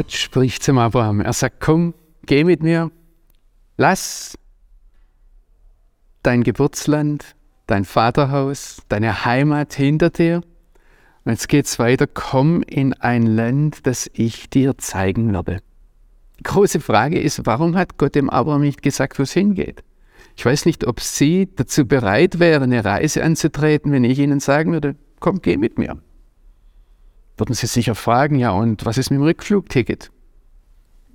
Gott 0.00 0.12
spricht 0.12 0.62
zum 0.62 0.78
Abraham. 0.78 1.20
Er 1.20 1.34
sagt, 1.34 1.60
komm, 1.60 1.92
geh 2.24 2.42
mit 2.42 2.62
mir, 2.62 2.90
lass 3.76 4.38
dein 6.22 6.42
Geburtsland, 6.42 7.36
dein 7.66 7.84
Vaterhaus, 7.84 8.78
deine 8.88 9.26
Heimat 9.26 9.74
hinter 9.74 10.08
dir. 10.08 10.36
Und 11.26 11.32
jetzt 11.32 11.50
geht's 11.50 11.78
weiter, 11.78 12.06
komm 12.06 12.62
in 12.62 12.94
ein 12.94 13.26
Land, 13.26 13.86
das 13.86 14.08
ich 14.14 14.48
dir 14.48 14.78
zeigen 14.78 15.34
werde. 15.34 15.58
Die 16.38 16.44
große 16.44 16.80
Frage 16.80 17.20
ist, 17.20 17.44
warum 17.44 17.76
hat 17.76 17.98
Gott 17.98 18.14
dem 18.14 18.30
Abraham 18.30 18.62
nicht 18.62 18.80
gesagt, 18.80 19.18
wo 19.18 19.24
es 19.24 19.34
hingeht? 19.34 19.84
Ich 20.34 20.46
weiß 20.46 20.64
nicht, 20.64 20.86
ob 20.86 21.00
Sie 21.00 21.46
dazu 21.56 21.84
bereit 21.86 22.38
wären, 22.38 22.72
eine 22.72 22.86
Reise 22.86 23.22
anzutreten, 23.22 23.92
wenn 23.92 24.04
ich 24.04 24.18
Ihnen 24.18 24.40
sagen 24.40 24.72
würde, 24.72 24.96
komm, 25.18 25.42
geh 25.42 25.58
mit 25.58 25.76
mir. 25.76 25.98
Würden 27.40 27.54
Sie 27.54 27.66
sicher 27.66 27.94
fragen, 27.94 28.36
ja, 28.36 28.50
und 28.50 28.84
was 28.84 28.98
ist 28.98 29.08
mit 29.10 29.18
dem 29.18 29.22
Rückflugticket? 29.22 30.10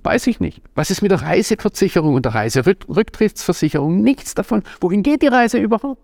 Weiß 0.02 0.26
ich 0.26 0.40
nicht. 0.40 0.60
Was 0.74 0.90
ist 0.90 1.00
mit 1.00 1.12
der 1.12 1.22
Reiseversicherung 1.22 2.14
und 2.14 2.24
der 2.24 2.34
Reiserücktrittsversicherung? 2.34 4.02
Nichts 4.02 4.34
davon. 4.34 4.64
Wohin 4.80 5.04
geht 5.04 5.22
die 5.22 5.28
Reise 5.28 5.58
überhaupt? 5.58 6.02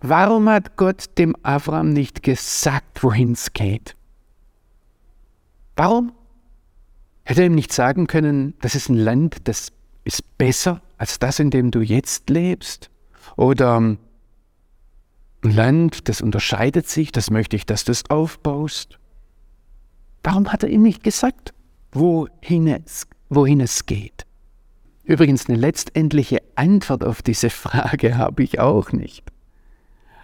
Warum 0.00 0.48
hat 0.48 0.76
Gott 0.76 1.18
dem 1.18 1.36
Avram 1.42 1.90
nicht 1.90 2.22
gesagt, 2.22 3.02
wohin 3.02 3.32
es 3.32 3.52
geht? 3.52 3.94
Warum? 5.76 6.12
Hätte 7.24 7.42
er 7.42 7.48
ihm 7.48 7.54
nicht 7.54 7.74
sagen 7.74 8.06
können, 8.06 8.54
das 8.62 8.74
ist 8.74 8.88
ein 8.88 8.96
Land, 8.96 9.48
das 9.48 9.72
ist 10.04 10.38
besser 10.38 10.80
als 10.96 11.18
das, 11.18 11.40
in 11.40 11.50
dem 11.50 11.70
du 11.70 11.80
jetzt 11.80 12.30
lebst? 12.30 12.90
Oder 13.36 13.80
ein 13.80 13.98
Land, 15.42 16.08
das 16.08 16.20
unterscheidet 16.20 16.88
sich, 16.88 17.12
das 17.12 17.30
möchte 17.30 17.56
ich, 17.56 17.66
dass 17.66 17.84
du 17.84 17.92
es 17.92 18.08
aufbaust? 18.10 18.98
Warum 20.22 20.52
hat 20.52 20.62
er 20.62 20.70
ihm 20.70 20.82
nicht 20.82 21.04
gesagt, 21.04 21.54
wohin 21.92 22.66
es, 22.66 23.06
wohin 23.28 23.60
es 23.60 23.86
geht? 23.86 24.26
Übrigens, 25.04 25.48
eine 25.48 25.56
letztendliche 25.56 26.42
Antwort 26.56 27.04
auf 27.04 27.22
diese 27.22 27.48
Frage 27.48 28.18
habe 28.18 28.42
ich 28.42 28.58
auch 28.58 28.90
nicht. 28.92 29.24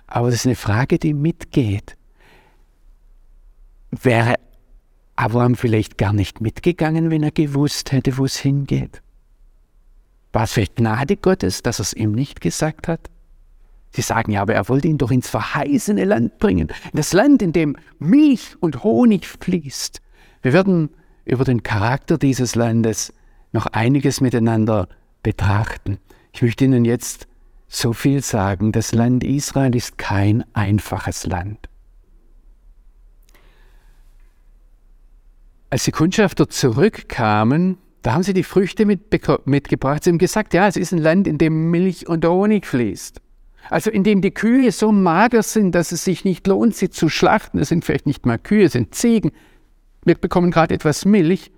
Aber 0.09 0.27
das 0.27 0.41
ist 0.41 0.47
eine 0.47 0.57
Frage, 0.57 0.99
die 0.99 1.15
mitgeht. 1.15 1.97
Wäre 3.91 4.35
Abraham 5.15 5.55
vielleicht 5.55 5.99
gar 5.99 6.13
nicht 6.13 6.41
mitgegangen, 6.41 7.11
wenn 7.11 7.23
er 7.23 7.31
gewusst 7.31 7.93
hätte, 7.93 8.19
wo 8.19 8.25
es 8.25 8.37
hingeht? 8.37 9.03
War 10.33 10.45
es 10.45 10.53
vielleicht 10.53 10.77
Gnade 10.77 11.17
Gottes, 11.17 11.63
dass 11.63 11.79
er 11.79 11.83
es 11.85 11.93
ihm 11.93 12.13
nicht 12.13 12.41
gesagt 12.41 12.89
hat? 12.89 13.12
Sie 13.95 14.03
sagen 14.03 14.33
ja, 14.33 14.43
aber 14.43 14.55
er 14.55 14.69
wollte 14.69 14.89
ihn 14.89 14.99
doch 14.99 15.11
ins 15.11 15.29
verheißene 15.29 16.05
Land 16.05 16.39
bringen, 16.39 16.69
in 16.69 16.97
das 16.97 17.13
Land, 17.13 17.43
in 17.43 17.53
dem 17.53 17.77
Milch 17.99 18.57
und 18.61 18.83
Honig 18.83 19.27
fließt. 19.27 20.01
Wir 20.41 20.53
werden 20.53 20.91
über 21.25 21.45
den 21.45 21.63
Charakter 21.63 22.19
dieses 22.19 22.55
Landes 22.55 23.13
noch 23.53 23.67
einiges 23.67 24.21
miteinander 24.21 24.89
betrachten. 25.23 25.99
Ich 26.33 26.43
möchte 26.43 26.65
Ihnen 26.65 26.85
jetzt 26.85 27.29
so 27.69 27.93
viel 27.93 28.23
sagen, 28.23 28.73
das 28.73 28.93
Land 28.93 29.25
Israel 29.25 29.75
ist 29.77 29.99
kein 29.99 30.45
einfaches 30.55 31.27
Land. 31.27 31.69
Als 35.71 35.85
die 35.85 35.93
Kundschafter 35.93 36.49
zurückkamen, 36.49 37.79
da 38.03 38.13
haben 38.15 38.23
sie 38.23 38.35
die 38.35 38.43
Früchte 38.43 38.85
mitgebracht. 38.85 40.05
Sie 40.05 40.11
haben 40.11 40.19
gesagt, 40.19 40.53
ja, 40.53 40.67
es 40.67 40.77
ist 40.77 40.93
ein 40.93 40.99
Land, 40.99 41.27
in 41.27 41.39
dem 41.39 41.71
Milch 41.71 42.07
und 42.09 42.27
Honig 42.27 42.67
fließt. 42.67 43.23
Also 43.71 43.91
in 43.91 44.05
dem 44.05 44.21
die 44.21 44.33
Kühe 44.33 44.73
so 44.73 44.93
mager 44.93 45.43
sind, 45.43 45.75
dass 45.75 45.93
es 45.93 46.05
sich 46.05 46.25
nicht 46.25 46.47
lohnt, 46.47 46.75
sie 46.75 46.91
zu 46.91 47.09
schlachten. 47.09 47.59
Es 47.59 47.69
sind 47.69 47.85
vielleicht 47.85 48.07
nicht 48.07 48.27
mal 48.27 48.39
Kühe, 48.39 48.65
es 48.65 48.73
sind 48.73 48.95
Ziegen. 48.95 49.33
Wir 50.05 50.15
bekommen 50.17 50.51
gerade 50.51 50.75
etwas 50.75 51.05
Milch 51.05 51.53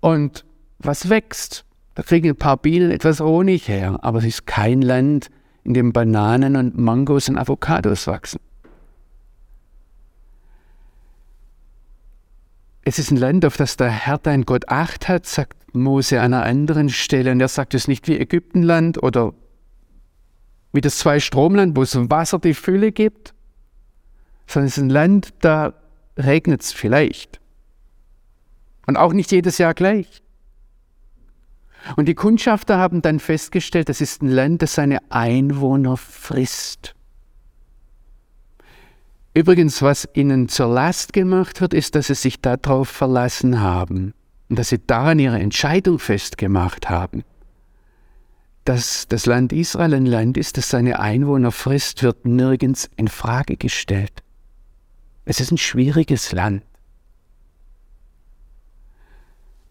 und 0.00 0.44
was 0.78 1.08
wächst? 1.08 1.64
Da 1.94 2.02
kriegen 2.02 2.30
ein 2.30 2.36
paar 2.36 2.56
Bienen 2.56 2.90
etwas 2.90 3.20
Honig 3.20 3.68
her, 3.68 3.98
aber 4.02 4.18
es 4.18 4.24
ist 4.24 4.46
kein 4.46 4.80
Land, 4.80 5.28
in 5.64 5.74
dem 5.74 5.92
Bananen 5.92 6.56
und 6.56 6.76
Mangos 6.76 7.28
und 7.28 7.38
Avocados 7.38 8.06
wachsen. 8.06 8.40
Es 12.84 12.98
ist 12.98 13.12
ein 13.12 13.16
Land, 13.16 13.44
auf 13.44 13.56
das 13.56 13.76
der 13.76 13.90
Herr 13.90 14.18
dein 14.18 14.44
Gott 14.44 14.68
Acht 14.68 15.08
hat, 15.08 15.26
sagt 15.26 15.56
Mose 15.74 16.20
an 16.20 16.34
einer 16.34 16.44
anderen 16.44 16.88
Stelle. 16.88 17.30
Und 17.30 17.40
er 17.40 17.48
sagt 17.48 17.74
es 17.74 17.86
nicht 17.86 18.08
wie 18.08 18.18
Ägyptenland 18.18 19.00
oder 19.02 19.34
wie 20.72 20.80
das 20.80 20.98
Zwei-Stromland, 20.98 21.76
wo 21.76 21.82
es 21.82 21.96
Wasser 22.10 22.38
die 22.38 22.54
Fülle 22.54 22.92
gibt, 22.92 23.34
sondern 24.46 24.68
es 24.68 24.76
ist 24.76 24.82
ein 24.82 24.90
Land, 24.90 25.34
da 25.40 25.74
regnet 26.16 26.62
es 26.62 26.72
vielleicht. 26.72 27.40
Und 28.86 28.96
auch 28.96 29.12
nicht 29.12 29.32
jedes 29.32 29.58
Jahr 29.58 29.74
gleich. 29.74 30.22
Und 31.96 32.06
die 32.06 32.14
Kundschafter 32.14 32.78
haben 32.78 33.02
dann 33.02 33.18
festgestellt, 33.18 33.88
das 33.88 34.00
ist 34.00 34.22
ein 34.22 34.28
Land, 34.28 34.62
das 34.62 34.74
seine 34.74 34.98
Einwohner 35.10 35.96
frisst. 35.96 36.94
Übrigens, 39.34 39.80
was 39.82 40.08
ihnen 40.14 40.48
zur 40.48 40.68
Last 40.68 41.12
gemacht 41.12 41.60
wird, 41.60 41.74
ist, 41.74 41.94
dass 41.94 42.08
sie 42.08 42.14
sich 42.14 42.40
darauf 42.40 42.88
verlassen 42.88 43.60
haben 43.60 44.14
und 44.48 44.58
dass 44.58 44.68
sie 44.68 44.86
daran 44.86 45.18
ihre 45.18 45.38
Entscheidung 45.38 45.98
festgemacht 45.98 46.90
haben. 46.90 47.24
Dass 48.64 49.08
das 49.08 49.26
Land 49.26 49.52
Israel 49.52 49.94
ein 49.94 50.06
Land 50.06 50.36
ist, 50.36 50.56
das 50.56 50.68
seine 50.68 51.00
Einwohner 51.00 51.50
frisst, 51.50 52.02
wird 52.02 52.24
nirgends 52.24 52.88
in 52.96 53.08
Frage 53.08 53.56
gestellt. 53.56 54.22
Es 55.24 55.40
ist 55.40 55.50
ein 55.50 55.58
schwieriges 55.58 56.32
Land. 56.32 56.62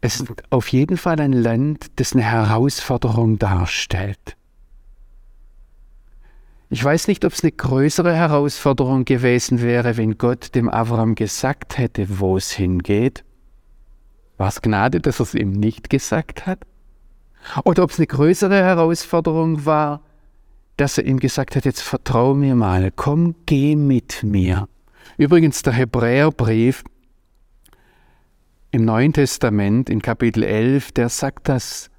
Es 0.01 0.19
ist 0.19 0.31
auf 0.49 0.67
jeden 0.69 0.97
Fall 0.97 1.19
ein 1.21 1.33
Land, 1.33 1.91
das 1.97 2.13
eine 2.13 2.23
Herausforderung 2.23 3.37
darstellt. 3.37 4.35
Ich 6.69 6.83
weiß 6.83 7.07
nicht, 7.07 7.23
ob 7.25 7.33
es 7.33 7.43
eine 7.43 7.51
größere 7.51 8.15
Herausforderung 8.15 9.05
gewesen 9.05 9.61
wäre, 9.61 9.97
wenn 9.97 10.17
Gott 10.17 10.55
dem 10.55 10.69
Avram 10.69 11.15
gesagt 11.15 11.77
hätte, 11.77 12.19
wo 12.19 12.37
es 12.37 12.51
hingeht. 12.51 13.23
War 14.37 14.47
es 14.47 14.61
Gnade, 14.61 15.01
dass 15.01 15.19
er 15.19 15.23
es 15.23 15.33
ihm 15.35 15.51
nicht 15.51 15.89
gesagt 15.89 16.47
hat? 16.47 16.65
Oder 17.63 17.83
ob 17.83 17.91
es 17.91 17.97
eine 17.97 18.07
größere 18.07 18.55
Herausforderung 18.55 19.65
war, 19.65 20.01
dass 20.77 20.97
er 20.97 21.05
ihm 21.05 21.19
gesagt 21.19 21.55
hat, 21.55 21.65
jetzt 21.65 21.81
vertrau 21.81 22.33
mir 22.33 22.55
mal, 22.55 22.91
komm, 22.95 23.35
geh 23.45 23.75
mit 23.75 24.23
mir. 24.23 24.67
Übrigens, 25.17 25.61
der 25.61 25.73
Hebräerbrief 25.73 26.83
im 28.71 28.85
Neuen 28.85 29.13
Testament, 29.13 29.89
in 29.89 30.01
Kapitel 30.01 30.43
11, 30.43 30.93
der 30.93 31.09
sagt, 31.09 31.49
dass 31.49 31.89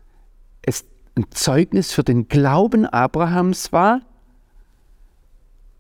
es 0.63 0.85
ein 1.17 1.27
Zeugnis 1.31 1.93
für 1.93 2.03
den 2.03 2.29
Glauben 2.29 2.87
Abrahams 2.87 3.73
war, 3.73 4.01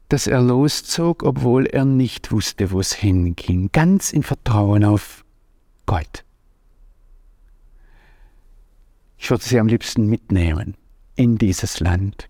dass 0.08 0.26
er 0.26 0.42
loszog, 0.42 1.22
obwohl 1.22 1.64
er 1.64 1.86
nicht 1.86 2.30
wusste, 2.30 2.70
wo 2.70 2.80
es 2.80 2.92
hinging, 2.92 3.70
ganz 3.72 4.12
in 4.12 4.22
Vertrauen 4.22 4.84
auf 4.84 5.24
Gott. 5.86 6.24
Ich 9.22 9.30
würde 9.30 9.44
sie 9.44 9.60
am 9.60 9.68
liebsten 9.68 10.06
mitnehmen 10.06 10.76
in 11.14 11.38
dieses 11.38 11.78
Land, 11.78 12.28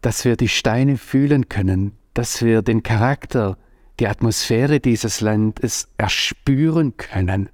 dass 0.00 0.24
wir 0.24 0.36
die 0.36 0.48
Steine 0.48 0.96
fühlen 0.96 1.50
können, 1.50 1.92
dass 2.14 2.42
wir 2.42 2.62
den 2.62 2.82
Charakter, 2.82 3.58
die 4.00 4.08
Atmosphäre 4.08 4.80
dieses 4.80 5.20
Landes 5.20 5.88
erspüren 5.98 6.96
können. 6.96 7.50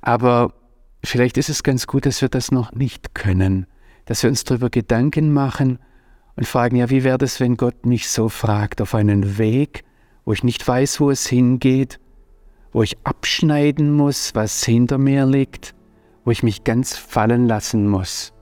Aber 0.00 0.54
vielleicht 1.02 1.38
ist 1.38 1.48
es 1.48 1.64
ganz 1.64 1.88
gut, 1.88 2.06
dass 2.06 2.22
wir 2.22 2.28
das 2.28 2.52
noch 2.52 2.70
nicht 2.70 3.16
können, 3.16 3.66
dass 4.04 4.22
wir 4.22 4.30
uns 4.30 4.44
darüber 4.44 4.70
Gedanken 4.70 5.32
machen, 5.32 5.80
und 6.36 6.46
fragen, 6.46 6.76
ja, 6.76 6.88
wie 6.88 7.02
wäre 7.02 7.18
das, 7.18 7.40
wenn 7.40 7.56
Gott 7.56 7.84
mich 7.84 8.08
so 8.08 8.28
fragt, 8.28 8.80
auf 8.80 8.94
einen 8.94 9.38
Weg, 9.38 9.82
wo 10.24 10.32
ich 10.32 10.44
nicht 10.44 10.66
weiß, 10.66 11.00
wo 11.00 11.10
es 11.10 11.26
hingeht, 11.26 11.98
wo 12.70 12.84
ich 12.84 12.96
abschneiden 13.02 13.90
muss, 13.90 14.36
was 14.36 14.64
hinter 14.64 14.98
mir 14.98 15.26
liegt, 15.26 15.74
wo 16.24 16.30
ich 16.30 16.42
mich 16.42 16.64
ganz 16.64 16.96
fallen 16.96 17.46
lassen 17.46 17.88
muss. 17.88 18.32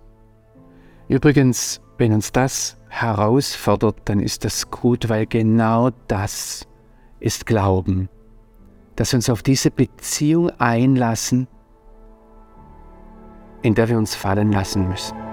Übrigens, 1.08 1.80
wenn 1.96 2.12
uns 2.12 2.32
das 2.32 2.76
herausfordert, 2.88 4.00
dann 4.04 4.20
ist 4.20 4.44
das 4.44 4.70
gut, 4.70 5.08
weil 5.08 5.26
genau 5.26 5.90
das 6.06 6.66
ist 7.20 7.46
Glauben, 7.46 8.08
dass 8.96 9.12
wir 9.12 9.18
uns 9.18 9.30
auf 9.30 9.42
diese 9.42 9.70
Beziehung 9.70 10.50
einlassen, 10.58 11.48
in 13.62 13.74
der 13.74 13.88
wir 13.88 13.98
uns 13.98 14.14
fallen 14.14 14.52
lassen 14.52 14.88
müssen. 14.88 15.27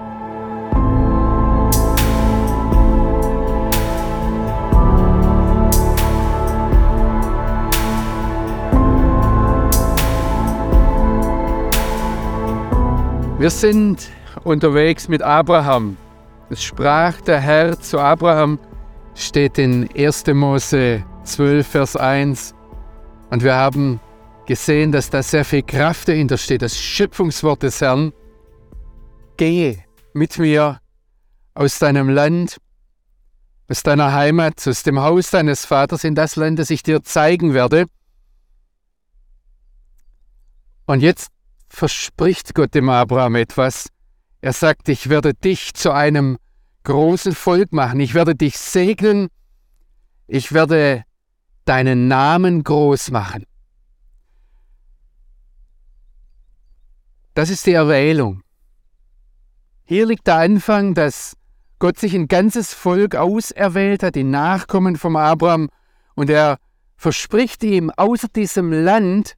Wir 13.38 13.50
sind 13.50 14.08
unterwegs 14.44 15.08
mit 15.08 15.20
Abraham. 15.20 15.98
Es 16.48 16.64
sprach 16.64 17.20
der 17.20 17.38
Herr 17.38 17.78
zu 17.78 17.98
Abraham, 17.98 18.58
steht 19.14 19.58
in 19.58 19.90
1. 19.94 20.28
Mose 20.28 21.04
12, 21.24 21.66
Vers 21.66 21.96
1. 21.96 22.54
Und 23.28 23.42
wir 23.42 23.54
haben 23.54 24.00
gesehen, 24.46 24.90
dass 24.90 25.10
da 25.10 25.22
sehr 25.22 25.44
viel 25.44 25.62
Kraft 25.62 26.08
dahinter 26.08 26.38
steht, 26.38 26.62
das 26.62 26.78
Schöpfungswort 26.78 27.62
des 27.62 27.78
Herrn. 27.82 28.14
Gehe 29.36 29.84
mit 30.14 30.38
mir 30.38 30.80
aus 31.52 31.78
deinem 31.78 32.08
Land, 32.08 32.56
aus 33.68 33.82
deiner 33.82 34.14
Heimat, 34.14 34.66
aus 34.66 34.82
dem 34.82 35.00
Haus 35.00 35.30
deines 35.30 35.66
Vaters 35.66 36.04
in 36.04 36.14
das 36.14 36.36
Land, 36.36 36.58
das 36.58 36.70
ich 36.70 36.82
dir 36.82 37.02
zeigen 37.02 37.52
werde. 37.52 37.84
Und 40.86 41.02
jetzt 41.02 41.35
verspricht 41.76 42.54
Gott 42.54 42.74
dem 42.74 42.88
Abraham 42.88 43.34
etwas. 43.34 43.90
Er 44.40 44.54
sagt, 44.54 44.88
ich 44.88 45.10
werde 45.10 45.34
dich 45.34 45.74
zu 45.74 45.92
einem 45.92 46.38
großen 46.84 47.34
Volk 47.34 47.70
machen, 47.74 48.00
ich 48.00 48.14
werde 48.14 48.34
dich 48.34 48.56
segnen, 48.56 49.28
ich 50.26 50.52
werde 50.52 51.04
deinen 51.66 52.08
Namen 52.08 52.64
groß 52.64 53.10
machen. 53.10 53.44
Das 57.34 57.50
ist 57.50 57.66
die 57.66 57.74
Erwählung. 57.74 58.40
Hier 59.84 60.06
liegt 60.06 60.26
der 60.28 60.36
Anfang, 60.36 60.94
dass 60.94 61.36
Gott 61.78 61.98
sich 61.98 62.14
ein 62.14 62.26
ganzes 62.26 62.72
Volk 62.72 63.14
auserwählt 63.16 64.02
hat, 64.02 64.14
die 64.14 64.24
Nachkommen 64.24 64.96
vom 64.96 65.14
Abraham, 65.16 65.68
und 66.14 66.30
er 66.30 66.56
verspricht 66.96 67.62
ihm, 67.62 67.90
außer 67.90 68.28
diesem 68.28 68.72
Land, 68.72 69.36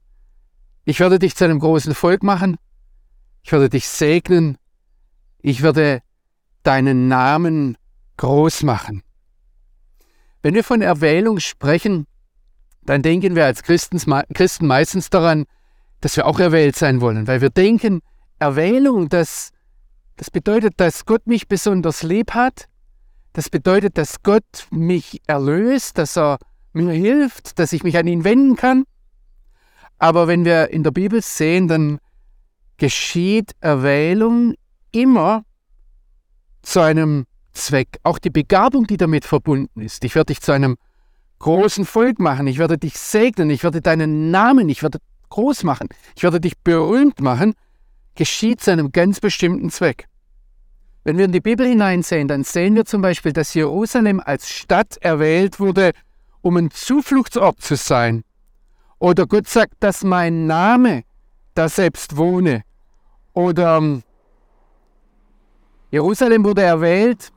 ich 0.89 0.99
werde 0.99 1.19
dich 1.19 1.35
zu 1.35 1.43
einem 1.43 1.59
großen 1.59 1.93
Volk 1.93 2.23
machen, 2.23 2.57
ich 3.43 3.51
werde 3.51 3.69
dich 3.69 3.87
segnen, 3.87 4.57
ich 5.39 5.61
werde 5.61 6.01
deinen 6.63 7.07
Namen 7.07 7.77
groß 8.17 8.63
machen. 8.63 9.03
Wenn 10.41 10.55
wir 10.55 10.63
von 10.63 10.81
Erwählung 10.81 11.39
sprechen, 11.39 12.07
dann 12.81 13.03
denken 13.03 13.35
wir 13.35 13.45
als 13.45 13.61
Christen 13.61 14.01
meistens 14.65 15.11
daran, 15.11 15.45
dass 16.01 16.17
wir 16.17 16.25
auch 16.25 16.39
erwählt 16.39 16.75
sein 16.75 17.01
wollen, 17.01 17.27
weil 17.27 17.41
wir 17.41 17.51
denken, 17.51 17.99
Erwählung, 18.39 19.09
das, 19.09 19.51
das 20.17 20.31
bedeutet, 20.31 20.73
dass 20.77 21.05
Gott 21.05 21.27
mich 21.27 21.47
besonders 21.47 22.01
lieb 22.01 22.31
hat, 22.33 22.65
das 23.33 23.51
bedeutet, 23.51 23.95
dass 23.99 24.23
Gott 24.23 24.65
mich 24.71 25.21
erlöst, 25.27 25.99
dass 25.99 26.17
er 26.17 26.39
mir 26.73 26.93
hilft, 26.93 27.59
dass 27.59 27.73
ich 27.73 27.83
mich 27.83 27.95
an 27.95 28.07
ihn 28.07 28.23
wenden 28.23 28.55
kann. 28.55 28.85
Aber 29.99 30.27
wenn 30.27 30.45
wir 30.45 30.69
in 30.69 30.83
der 30.83 30.91
Bibel 30.91 31.21
sehen, 31.21 31.67
dann 31.67 31.99
geschieht 32.77 33.51
Erwählung 33.59 34.55
immer 34.91 35.43
zu 36.61 36.79
einem 36.79 37.25
Zweck. 37.51 37.99
Auch 38.03 38.17
die 38.17 38.29
Begabung, 38.29 38.87
die 38.87 38.97
damit 38.97 39.25
verbunden 39.25 39.81
ist. 39.81 40.03
Ich 40.05 40.15
werde 40.15 40.33
dich 40.33 40.41
zu 40.41 40.53
einem 40.53 40.77
großen 41.39 41.85
Volk 41.85 42.19
machen, 42.19 42.47
ich 42.47 42.57
werde 42.57 42.77
dich 42.77 42.97
segnen, 42.97 43.49
ich 43.49 43.63
werde 43.63 43.81
deinen 43.81 44.31
Namen, 44.31 44.67
ich 44.69 44.83
werde 44.83 44.99
groß 45.29 45.63
machen, 45.63 45.87
ich 46.15 46.23
werde 46.23 46.41
dich 46.41 46.57
berühmt 46.59 47.21
machen, 47.21 47.53
geschieht 48.15 48.61
zu 48.61 48.71
einem 48.71 48.91
ganz 48.91 49.19
bestimmten 49.19 49.69
Zweck. 49.69 50.07
Wenn 51.03 51.17
wir 51.17 51.25
in 51.25 51.31
die 51.31 51.39
Bibel 51.39 51.65
hineinsehen, 51.65 52.27
dann 52.27 52.43
sehen 52.43 52.75
wir 52.75 52.85
zum 52.85 53.01
Beispiel, 53.01 53.31
dass 53.31 53.53
Jerusalem 53.53 54.21
als 54.23 54.49
Stadt 54.49 54.97
erwählt 54.97 55.59
wurde, 55.59 55.91
um 56.41 56.57
ein 56.57 56.71
Zufluchtsort 56.71 57.61
zu 57.61 57.75
sein. 57.75 58.23
Oder 58.99 59.25
Gott 59.25 59.47
sagt, 59.47 59.75
dass 59.79 60.03
mein 60.03 60.45
Name 60.45 61.03
da 61.55 61.69
selbst 61.69 62.17
wohne. 62.17 62.63
Oder 63.33 63.77
ähm, 63.77 64.03
Jerusalem 65.91 66.43
wurde 66.43 66.63
erwählt, 66.63 67.31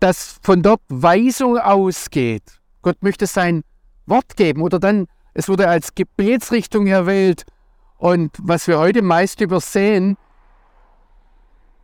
dass 0.00 0.38
von 0.42 0.62
dort 0.62 0.82
Weisung 0.88 1.58
ausgeht. 1.58 2.60
Gott 2.82 3.02
möchte 3.02 3.26
sein 3.26 3.62
Wort 4.06 4.36
geben. 4.36 4.62
Oder 4.62 4.78
dann 4.78 5.06
es 5.34 5.48
wurde 5.48 5.68
als 5.68 5.94
Gebetsrichtung 5.94 6.86
erwählt. 6.86 7.44
Und 7.96 8.36
was 8.40 8.66
wir 8.66 8.78
heute 8.78 9.02
meist 9.02 9.40
übersehen, 9.40 10.16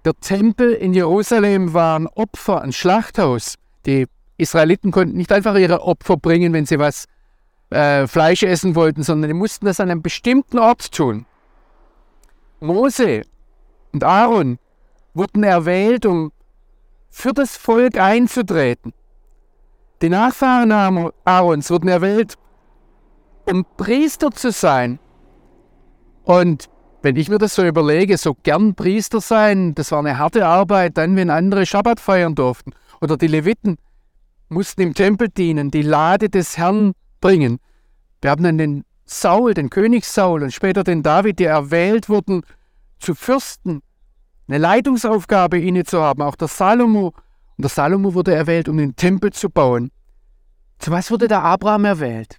der 0.05 0.15
Tempel 0.21 0.73
in 0.73 0.93
Jerusalem 0.93 1.73
war 1.73 1.99
ein 1.99 2.07
Opfer, 2.09 2.63
ein 2.63 2.73
Schlachthaus. 2.73 3.55
Die 3.87 4.07
Israeliten 4.37 4.91
konnten 4.91 5.17
nicht 5.17 5.33
einfach 5.33 5.55
ihre 5.55 5.83
Opfer 5.83 6.17
bringen, 6.17 6.53
wenn 6.53 6.67
sie 6.67 6.79
was 6.79 7.07
äh, 7.75 8.07
Fleisch 8.07 8.43
essen 8.43 8.75
wollten, 8.75 9.03
sondern 9.03 9.29
die 9.29 9.35
mussten 9.35 9.67
das 9.67 9.81
an 9.81 9.91
einem 9.91 10.03
bestimmten 10.03 10.59
Ort 10.59 10.93
tun. 10.93 11.27
Mose 12.61 13.23
und 13.93 14.05
Aaron 14.05 14.59
wurden 15.13 15.43
erwählt, 15.43 16.07
um 16.07 16.33
für 17.11 17.33
das 17.33 17.57
Volk 17.57 17.99
einzutreten. 17.99 18.93
Die 20.03 20.09
Nachfahren 20.09 20.73
Aarons 21.25 21.71
wurden 21.71 21.89
erwählt, 21.89 22.35
um 23.45 23.65
Priester 23.77 24.31
zu 24.31 24.51
sein. 24.51 24.99
Und 26.25 26.69
wenn 27.03 27.17
ich 27.17 27.29
mir 27.29 27.39
das 27.39 27.55
so 27.55 27.65
überlege, 27.65 28.17
so 28.19 28.35
gern 28.43 28.75
Priester 28.75 29.21
sein, 29.21 29.75
das 29.75 29.93
war 29.93 29.99
eine 29.99 30.19
harte 30.19 30.47
Arbeit, 30.47 30.97
dann 30.97 31.17
wenn 31.17 31.31
andere 31.31 31.67
Schabbat 31.67 32.01
feiern 32.01 32.35
durften. 32.35 32.73
Oder 33.01 33.17
die 33.17 33.27
Leviten 33.27 33.77
mussten 34.49 34.81
im 34.81 34.95
Tempel 34.95 35.29
dienen, 35.29 35.71
die 35.71 35.83
Lade 35.83 36.31
des 36.31 36.57
Herrn 36.57 36.95
bringen. 37.25 37.59
Wir 38.21 38.31
haben 38.31 38.45
dann 38.45 38.59
den 38.59 38.85
Saul, 39.07 39.55
den 39.55 39.71
König 39.71 40.05
Saul 40.05 40.43
und 40.43 40.53
später 40.53 40.85
den 40.85 41.03
David, 41.03 41.39
die 41.39 41.45
erwählt 41.45 42.11
wurden 42.11 42.43
zu 42.99 43.15
Fürsten, 43.15 43.81
eine 44.47 44.59
Leitungsaufgabe 44.59 45.59
inne 45.59 45.85
zu 45.85 46.03
haben. 46.03 46.21
Auch 46.21 46.37
der 46.37 46.49
Salomo. 46.49 47.15
Und 47.57 47.63
der 47.63 47.71
Salomo 47.71 48.13
wurde 48.13 48.35
erwählt, 48.35 48.69
um 48.69 48.77
den 48.77 48.95
Tempel 48.95 49.33
zu 49.33 49.49
bauen. 49.49 49.91
Zu 50.79 50.91
was 50.91 51.11
wurde 51.11 51.27
der 51.27 51.43
Abraham 51.43 51.87
erwählt? 51.87 52.37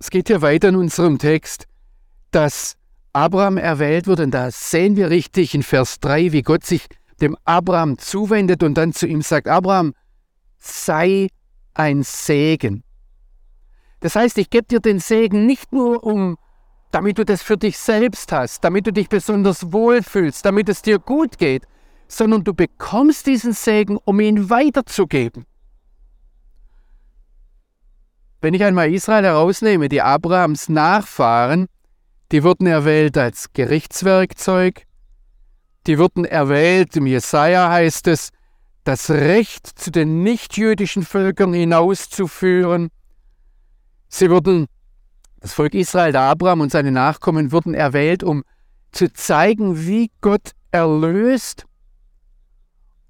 Es 0.00 0.10
geht 0.10 0.28
hier 0.28 0.42
weiter 0.42 0.68
in 0.68 0.76
unserem 0.76 1.16
Text, 1.18 1.66
dass 2.32 2.76
Abraham 3.14 3.56
erwählt 3.56 4.06
wird, 4.06 4.20
und 4.20 4.32
da 4.32 4.50
sehen 4.50 4.96
wir 4.96 5.08
richtig 5.08 5.54
in 5.54 5.62
Vers 5.62 5.98
3, 6.00 6.32
wie 6.32 6.42
Gott 6.42 6.66
sich 6.66 6.86
dem 7.22 7.34
Abraham 7.46 7.96
zuwendet 7.96 8.62
und 8.62 8.74
dann 8.74 8.92
zu 8.92 9.06
ihm 9.06 9.22
sagt, 9.22 9.48
Abraham, 9.48 9.94
sei 10.58 11.28
ein 11.72 12.02
Segen. 12.02 12.82
Das 14.00 14.16
heißt, 14.16 14.38
ich 14.38 14.50
gebe 14.50 14.66
dir 14.66 14.80
den 14.80 14.98
Segen 14.98 15.46
nicht 15.46 15.72
nur 15.72 16.04
um, 16.04 16.36
damit 16.90 17.18
du 17.18 17.24
das 17.24 17.42
für 17.42 17.56
dich 17.56 17.78
selbst 17.78 18.32
hast, 18.32 18.62
damit 18.64 18.86
du 18.86 18.92
dich 18.92 19.08
besonders 19.08 19.72
wohlfühlst, 19.72 20.44
damit 20.44 20.68
es 20.68 20.82
dir 20.82 20.98
gut 20.98 21.38
geht, 21.38 21.64
sondern 22.08 22.44
du 22.44 22.54
bekommst 22.54 23.26
diesen 23.26 23.52
Segen, 23.52 23.98
um 24.04 24.20
ihn 24.20 24.50
weiterzugeben. 24.50 25.44
Wenn 28.40 28.54
ich 28.54 28.62
einmal 28.62 28.92
Israel 28.92 29.24
herausnehme, 29.24 29.88
die 29.88 30.02
Abrahams 30.02 30.68
Nachfahren, 30.68 31.66
die 32.32 32.42
wurden 32.44 32.66
erwählt 32.66 33.16
als 33.16 33.52
Gerichtswerkzeug, 33.52 34.84
die 35.86 35.98
wurden 35.98 36.24
erwählt, 36.24 36.96
im 36.96 37.06
Jesaja 37.06 37.70
heißt 37.70 38.08
es, 38.08 38.30
das 38.84 39.10
Recht 39.10 39.66
zu 39.66 39.90
den 39.90 40.22
nichtjüdischen 40.22 41.04
Völkern 41.04 41.52
hinauszuführen. 41.52 42.90
Sie 44.08 44.30
wurden, 44.30 44.66
das 45.40 45.52
Volk 45.52 45.74
Israel, 45.74 46.12
der 46.12 46.22
Abraham 46.22 46.60
und 46.60 46.72
seine 46.72 46.92
Nachkommen 46.92 47.52
wurden 47.52 47.74
erwählt, 47.74 48.22
um 48.22 48.44
zu 48.92 49.12
zeigen, 49.12 49.86
wie 49.86 50.10
Gott 50.20 50.52
erlöst. 50.70 51.66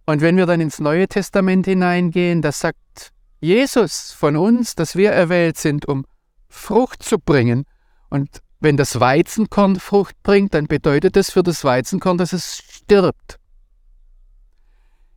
Und 0.07 0.21
wenn 0.21 0.37
wir 0.37 0.47
dann 0.47 0.61
ins 0.61 0.81
Neue 0.81 1.09
Testament 1.09 1.67
hineingehen, 1.67 2.43
das 2.43 2.61
sagt 2.61 3.13
Jesus 3.41 4.13
von 4.13 4.37
uns, 4.37 4.75
dass 4.75 4.97
wir 4.97 5.13
erwählt 5.13 5.59
sind, 5.59 5.87
um 5.87 6.07
Frucht 6.49 7.03
zu 7.03 7.19
bringen. 7.19 7.65
Und 8.09 8.41
wenn 8.61 8.77
das 8.77 8.99
Weizenkorn 8.99 9.77
Frucht 9.77 10.17
bringt, 10.23 10.55
dann 10.55 10.67
bedeutet 10.67 11.17
das 11.17 11.31
für 11.31 11.43
das 11.43 11.65
Weizenkorn, 11.65 12.19
dass 12.19 12.33
es 12.33 12.59
stirbt. 12.59 13.39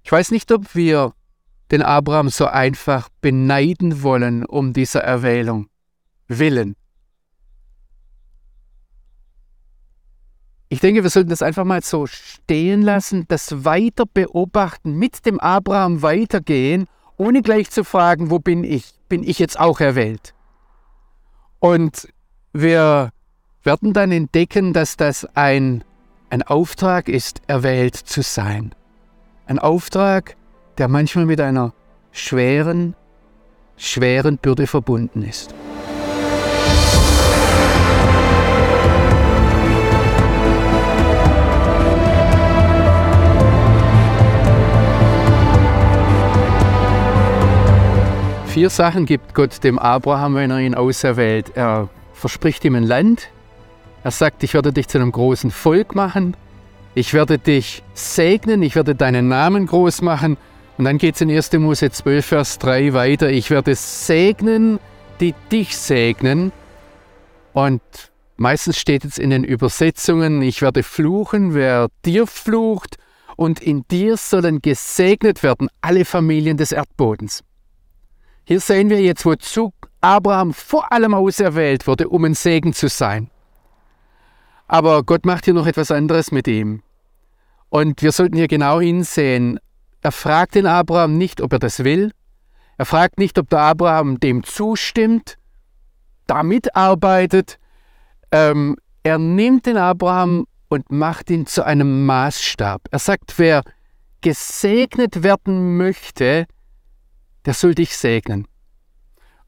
Ich 0.04 0.12
weiß 0.12 0.32
nicht, 0.32 0.52
ob 0.52 0.76
wir 0.76 1.14
den 1.72 1.82
Abraham 1.82 2.30
so 2.30 2.46
einfach 2.46 3.10
beneiden 3.22 4.04
wollen 4.04 4.46
um 4.46 4.74
dieser 4.74 5.02
Erwählung 5.02 5.68
willen. 6.28 6.76
Ich 10.70 10.80
denke, 10.80 11.02
wir 11.04 11.10
sollten 11.10 11.30
das 11.30 11.42
einfach 11.42 11.66
mal 11.66 11.82
so 11.82 12.06
stehen 12.06 12.84
lassen, 12.84 13.26
das 13.28 13.66
weiter 13.66 14.06
beobachten, 14.06 14.94
mit 14.94 15.26
dem 15.26 15.40
Abraham 15.40 16.02
weitergehen 16.04 16.88
ohne 17.20 17.42
gleich 17.42 17.70
zu 17.70 17.84
fragen, 17.84 18.32
wo 18.32 18.40
bin 18.40 18.64
ich? 18.64 18.94
Bin 19.10 19.24
ich 19.24 19.40
jetzt 19.40 19.60
auch 19.60 19.82
erwählt? 19.82 20.34
Und 21.60 22.08
wir 22.54 23.12
werden 23.64 23.92
dann 23.94 24.12
entdecken, 24.12 24.72
dass 24.72 24.96
das 24.96 25.26
ein, 25.36 25.84
ein 26.30 26.44
Auftrag 26.44 27.10
ist, 27.10 27.42
erwählt 27.48 27.96
zu 27.96 28.22
sein. 28.22 28.74
Ein 29.48 29.60
Auftrag, 29.60 30.38
der 30.80 30.88
manchmal 30.88 31.26
mit 31.26 31.42
einer 31.42 31.74
schweren, 32.12 32.96
schweren 33.78 34.38
Bürde 34.38 34.66
verbunden 34.66 35.22
ist. 35.24 35.54
Vier 48.48 48.70
Sachen 48.70 49.06
gibt 49.06 49.36
Gott 49.36 49.64
dem 49.64 49.78
Abraham, 49.78 50.36
wenn 50.36 50.52
er 50.52 50.60
ihn 50.60 50.76
auserwählt. 50.76 51.52
Er 51.56 51.88
verspricht 52.14 52.66
ihm 52.66 52.76
ein 52.76 52.84
Land. 52.84 53.30
Er 54.04 54.12
sagt, 54.12 54.44
ich 54.44 54.54
werde 54.54 54.74
dich 54.74 54.88
zu 54.88 54.98
einem 54.98 55.12
großen 55.12 55.52
Volk 55.52 55.94
machen. 55.94 56.36
Ich 56.96 57.14
werde 57.14 57.38
dich 57.38 57.84
segnen, 57.94 58.64
ich 58.64 58.76
werde 58.76 58.96
deinen 58.96 59.28
Namen 59.28 59.68
groß 59.68 60.02
machen. 60.02 60.38
Und 60.80 60.86
dann 60.86 60.98
geht 60.98 61.16
es 61.16 61.22
in 61.22 61.30
1. 61.30 61.52
Mose 61.56 61.92
12, 61.92 62.26
Vers 62.26 62.58
3 62.60 62.94
weiter. 62.94 63.30
Ich 63.30 63.50
werde 63.50 63.76
segnen, 63.76 64.80
die 65.20 65.36
dich 65.52 65.76
segnen. 65.78 66.54
Und 67.52 67.82
meistens 68.38 68.78
steht 68.78 69.04
es 69.04 69.18
in 69.18 69.30
den 69.30 69.44
Übersetzungen, 69.44 70.42
ich 70.42 70.62
werde 70.62 70.84
fluchen, 70.84 71.54
wer 71.54 71.90
dir 72.06 72.28
flucht. 72.28 72.96
Und 73.36 73.60
in 73.62 73.84
dir 73.92 74.16
sollen 74.16 74.62
gesegnet 74.62 75.44
werden 75.44 75.68
alle 75.82 76.06
Familien 76.06 76.56
des 76.56 76.72
Erdbodens. 76.72 77.44
Hier 78.46 78.62
sehen 78.62 78.90
wir 78.90 79.02
jetzt, 79.02 79.26
wozu 79.26 79.74
Abraham 80.00 80.54
vor 80.54 80.94
allem 80.94 81.14
auserwählt 81.14 81.88
wurde, 81.88 82.08
um 82.08 82.24
ein 82.24 82.36
Segen 82.36 82.72
zu 82.72 82.88
sein. 82.88 83.30
Aber 84.70 85.04
Gott 85.04 85.26
macht 85.26 85.44
hier 85.44 85.54
noch 85.54 85.68
etwas 85.68 85.92
anderes 85.92 86.32
mit 86.32 86.48
ihm. 86.48 86.84
Und 87.68 88.02
wir 88.02 88.14
sollten 88.14 88.38
hier 88.38 88.48
genau 88.48 88.80
hinsehen. 88.80 89.60
Er 90.02 90.12
fragt 90.12 90.56
den 90.56 90.66
Abraham 90.66 91.18
nicht, 91.18 91.42
ob 91.42 91.54
er 91.54 91.60
das 91.60 91.84
will. 91.84 92.12
Er 92.78 92.86
fragt 92.86 93.20
nicht, 93.20 93.38
ob 93.38 93.50
der 93.50 93.60
Abraham 93.60 94.20
dem 94.20 94.44
zustimmt, 94.44 95.38
da 96.28 96.44
mitarbeitet. 96.44 97.60
Ähm, 98.32 98.78
er 99.04 99.18
nimmt 99.18 99.66
den 99.66 99.78
Abraham 99.78 100.46
und 100.70 100.92
macht 100.92 101.30
ihn 101.30 101.46
zu 101.46 101.66
einem 101.66 102.06
Maßstab. 102.06 102.84
Er 102.92 103.00
sagt, 103.00 103.38
wer 103.38 103.64
gesegnet 104.22 105.24
werden 105.24 105.78
möchte, 105.78 106.46
der 107.46 107.54
soll 107.54 107.76
dich 107.76 107.98
segnen. 107.98 108.48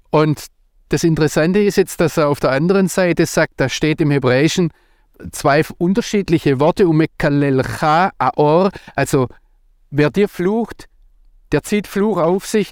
Und 0.10 0.48
das 0.90 1.04
Interessante 1.04 1.60
ist 1.60 1.78
jetzt, 1.78 2.02
dass 2.02 2.18
er 2.18 2.28
auf 2.28 2.40
der 2.40 2.52
anderen 2.52 2.90
Seite 2.90 3.26
sagt, 3.26 3.54
da 3.58 3.70
steht 3.70 4.02
im 4.02 4.12
Hebräischen 4.12 4.72
zwei 5.32 5.64
unterschiedliche 5.78 6.60
Worte, 6.60 6.88
umekalelcha 6.88 8.12
aor, 8.18 8.72
also 8.96 9.28
wer 9.92 10.10
dir 10.10 10.28
flucht, 10.28 10.88
der 11.52 11.64
zieht 11.64 11.86
Fluch 11.86 12.18
auf 12.18 12.48
sich. 12.48 12.72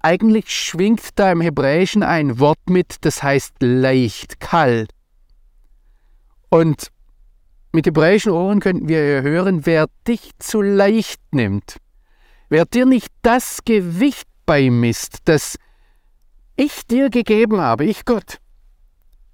Eigentlich 0.00 0.50
schwingt 0.50 1.18
da 1.18 1.30
im 1.30 1.40
Hebräischen 1.40 2.02
ein 2.02 2.38
Wort 2.40 2.68
mit, 2.68 2.96
das 3.02 3.22
heißt 3.22 3.54
leicht, 3.60 4.40
kalt. 4.40 4.90
Und 6.50 6.88
mit 7.72 7.86
hebräischen 7.86 8.32
Ohren 8.32 8.60
könnten 8.60 8.88
wir 8.88 9.22
hören, 9.22 9.64
wer 9.64 9.86
dich 10.06 10.32
zu 10.38 10.60
leicht 10.60 11.20
nimmt, 11.30 11.78
wer 12.50 12.66
dir 12.66 12.84
nicht 12.84 13.08
das 13.22 13.60
Gewicht 13.64 14.28
beimisst, 14.44 15.20
das 15.24 15.56
ich 16.56 16.86
dir 16.86 17.08
gegeben 17.08 17.60
habe, 17.60 17.86
ich 17.86 18.04
Gott, 18.04 18.38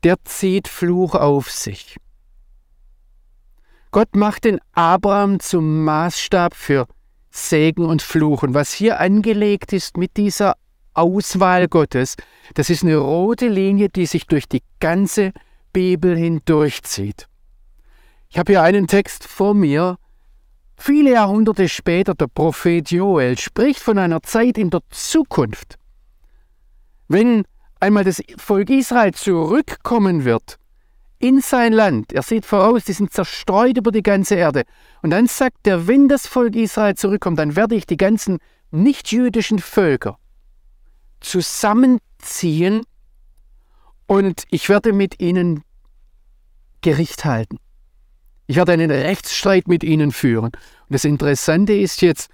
der 0.04 0.22
zieht 0.25 0.68
Fluch 0.68 1.14
auf 1.14 1.50
sich. 1.50 1.96
Gott 3.90 4.14
macht 4.14 4.45
den 4.45 4.61
Abraham 4.73 5.40
zum 5.40 5.85
Maßstab 5.85 6.54
für 6.54 6.87
Segen 7.30 7.87
und 7.87 8.02
Fluch. 8.02 8.42
Und 8.42 8.54
was 8.54 8.73
hier 8.73 9.00
angelegt 9.00 9.73
ist 9.73 9.97
mit 9.97 10.16
dieser 10.16 10.57
Auswahl 10.92 11.68
Gottes, 11.68 12.16
das 12.54 12.71
ist 12.71 12.83
eine 12.83 12.97
rote 12.97 13.49
Linie, 13.49 13.88
die 13.88 14.07
sich 14.07 14.26
durch 14.26 14.47
die 14.47 14.62
ganze 14.80 15.33
Bibel 15.73 16.16
hindurchzieht. 16.16 17.28
Ich 18.28 18.38
habe 18.38 18.52
hier 18.52 18.62
einen 18.62 18.88
Text 18.88 19.25
vor 19.25 19.54
mir. 19.54 19.97
Viele 20.76 21.12
Jahrhunderte 21.12 21.68
später, 21.68 22.14
der 22.14 22.26
Prophet 22.26 22.90
Joel 22.90 23.38
spricht 23.38 23.80
von 23.80 23.99
einer 23.99 24.23
Zeit 24.23 24.59
in 24.59 24.71
der 24.71 24.83
Zukunft, 24.90 25.76
wenn 27.09 27.45
einmal 27.80 28.04
das 28.04 28.23
Volk 28.37 28.71
Israel 28.71 29.12
zurückkommen 29.14 30.25
wird 30.25 30.59
in 31.18 31.40
sein 31.40 31.72
Land, 31.72 32.12
er 32.12 32.22
sieht 32.22 32.46
voraus, 32.46 32.84
die 32.84 32.92
sind 32.92 33.12
zerstreut 33.12 33.76
über 33.76 33.90
die 33.90 34.02
ganze 34.02 34.37
Erde, 34.37 34.64
und 35.02 35.10
dann 35.10 35.26
sagt 35.26 35.66
er, 35.66 35.87
wenn 35.87 36.08
das 36.08 36.26
Volk 36.26 36.54
Israel 36.54 36.94
zurückkommt, 36.94 37.38
dann 37.38 37.56
werde 37.56 37.75
ich 37.75 37.87
die 37.87 37.96
ganzen 37.96 38.38
nichtjüdischen 38.70 39.58
Völker 39.58 40.18
zusammenziehen 41.20 42.82
und 44.06 44.44
ich 44.50 44.68
werde 44.68 44.92
mit 44.92 45.20
ihnen 45.20 45.62
Gericht 46.80 47.25
halten. 47.25 47.58
Ich 48.46 48.56
werde 48.56 48.72
einen 48.72 48.90
Rechtsstreit 48.90 49.68
mit 49.68 49.84
ihnen 49.84 50.10
führen. 50.10 50.46
Und 50.46 50.54
das 50.88 51.04
Interessante 51.04 51.75
ist 51.75 52.00
jetzt, 52.00 52.30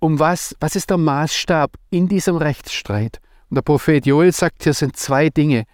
um 0.00 0.18
was, 0.18 0.56
was 0.58 0.74
ist 0.74 0.90
der 0.90 0.98
Maßstab 0.98 1.76
in 1.90 2.08
diesem 2.08 2.36
Rechtsstreit? 2.36 3.20
Und 3.50 3.54
der 3.56 3.62
Prophet 3.62 4.04
Joel 4.04 4.32
sagt, 4.32 4.64
hier 4.64 4.74
sind 4.74 4.96
zwei 4.96 5.30
Dinge. 5.30 5.64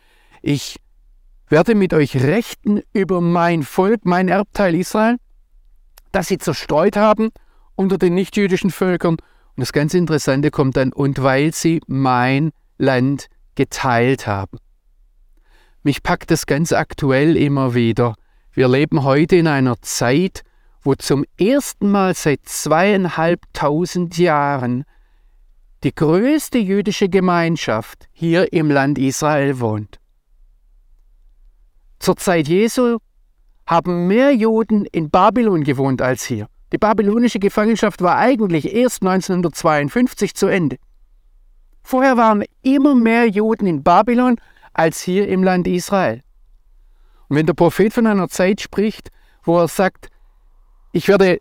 Ich 0.43 0.77
werde 1.51 1.75
mit 1.75 1.93
euch 1.93 2.17
rechten 2.17 2.81
über 2.93 3.21
mein 3.21 3.65
Volk, 3.65 4.05
mein 4.05 4.29
Erbteil 4.29 4.75
Israel, 4.75 5.17
das 6.13 6.29
sie 6.29 6.39
zerstreut 6.39 6.97
haben 6.97 7.31
unter 7.75 7.99
den 7.99 8.15
nichtjüdischen 8.15 8.71
Völkern. 8.71 9.15
Und 9.15 9.21
das 9.57 9.73
ganz 9.73 9.95
Interessante 9.95 10.51
kommt 10.51 10.77
dann, 10.77 10.93
und 10.93 11.23
weil 11.23 11.53
sie 11.53 11.81
mein 11.87 12.53
Land 12.79 13.27
geteilt 13.57 14.27
haben. 14.27 14.59
Mich 15.83 16.03
packt 16.03 16.31
das 16.31 16.47
ganz 16.47 16.73
aktuell 16.73 17.37
immer 17.37 17.75
wieder. 17.75 18.15
Wir 18.53 18.69
leben 18.69 19.03
heute 19.03 19.37
in 19.37 19.47
einer 19.47 19.81
Zeit, 19.83 20.43
wo 20.83 20.95
zum 20.95 21.25
ersten 21.39 21.91
Mal 21.91 22.15
seit 22.15 22.41
zweieinhalbtausend 22.45 24.17
Jahren 24.19 24.85
die 25.83 25.95
größte 25.95 26.59
jüdische 26.59 27.09
Gemeinschaft 27.09 28.09
hier 28.13 28.53
im 28.53 28.71
Land 28.71 28.99
Israel 28.99 29.61
wohnt. 29.61 30.00
Zur 32.01 32.17
Zeit 32.17 32.49
Jesu 32.49 32.99
haben 33.67 34.07
mehr 34.07 34.35
Juden 34.35 34.87
in 34.87 35.11
Babylon 35.11 35.63
gewohnt 35.63 36.01
als 36.01 36.25
hier. 36.25 36.49
Die 36.73 36.79
babylonische 36.79 37.39
Gefangenschaft 37.39 38.01
war 38.01 38.17
eigentlich 38.17 38.75
erst 38.75 39.03
1952 39.03 40.35
zu 40.35 40.47
Ende. 40.47 40.79
Vorher 41.83 42.17
waren 42.17 42.45
immer 42.63 42.95
mehr 42.95 43.27
Juden 43.27 43.67
in 43.67 43.83
Babylon 43.83 44.37
als 44.73 45.03
hier 45.03 45.29
im 45.29 45.43
Land 45.43 45.67
Israel. 45.67 46.23
Und 47.29 47.37
wenn 47.37 47.47
der 47.47 47.55
Prophet 47.55 47.93
von 47.93 48.07
einer 48.07 48.29
Zeit 48.29 48.63
spricht, 48.63 49.11
wo 49.45 49.59
er 49.59 49.69
sagt, 49.69 50.09
ich 50.93 51.07
werde 51.07 51.39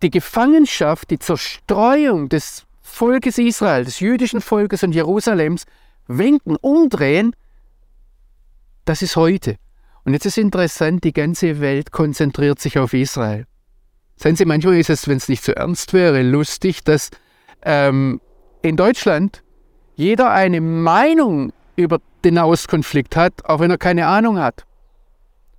die 0.00 0.10
Gefangenschaft, 0.10 1.10
die 1.10 1.18
Zerstreuung 1.18 2.28
des 2.28 2.66
Volkes 2.82 3.36
Israel, 3.38 3.84
des 3.84 3.98
jüdischen 3.98 4.40
Volkes 4.40 4.84
und 4.84 4.92
Jerusalems 4.92 5.64
wenden, 6.06 6.56
umdrehen, 6.56 7.34
das 8.84 9.02
ist 9.02 9.16
heute. 9.16 9.56
Und 10.04 10.14
jetzt 10.14 10.26
ist 10.26 10.38
interessant, 10.38 11.04
die 11.04 11.12
ganze 11.12 11.60
Welt 11.60 11.92
konzentriert 11.92 12.60
sich 12.60 12.78
auf 12.78 12.92
Israel. 12.92 13.46
Seien 14.16 14.36
Sie, 14.36 14.44
manchmal 14.44 14.76
ist 14.76 14.90
es, 14.90 15.08
wenn 15.08 15.16
es 15.16 15.28
nicht 15.28 15.44
so 15.44 15.52
ernst 15.52 15.92
wäre, 15.92 16.22
lustig, 16.22 16.84
dass 16.84 17.10
ähm, 17.62 18.20
in 18.62 18.76
Deutschland 18.76 19.42
jeder 19.94 20.30
eine 20.30 20.60
Meinung 20.60 21.52
über 21.76 22.00
den 22.24 22.34
Nahostkonflikt 22.34 23.16
hat, 23.16 23.44
auch 23.44 23.60
wenn 23.60 23.70
er 23.70 23.78
keine 23.78 24.06
Ahnung 24.06 24.38
hat. 24.38 24.64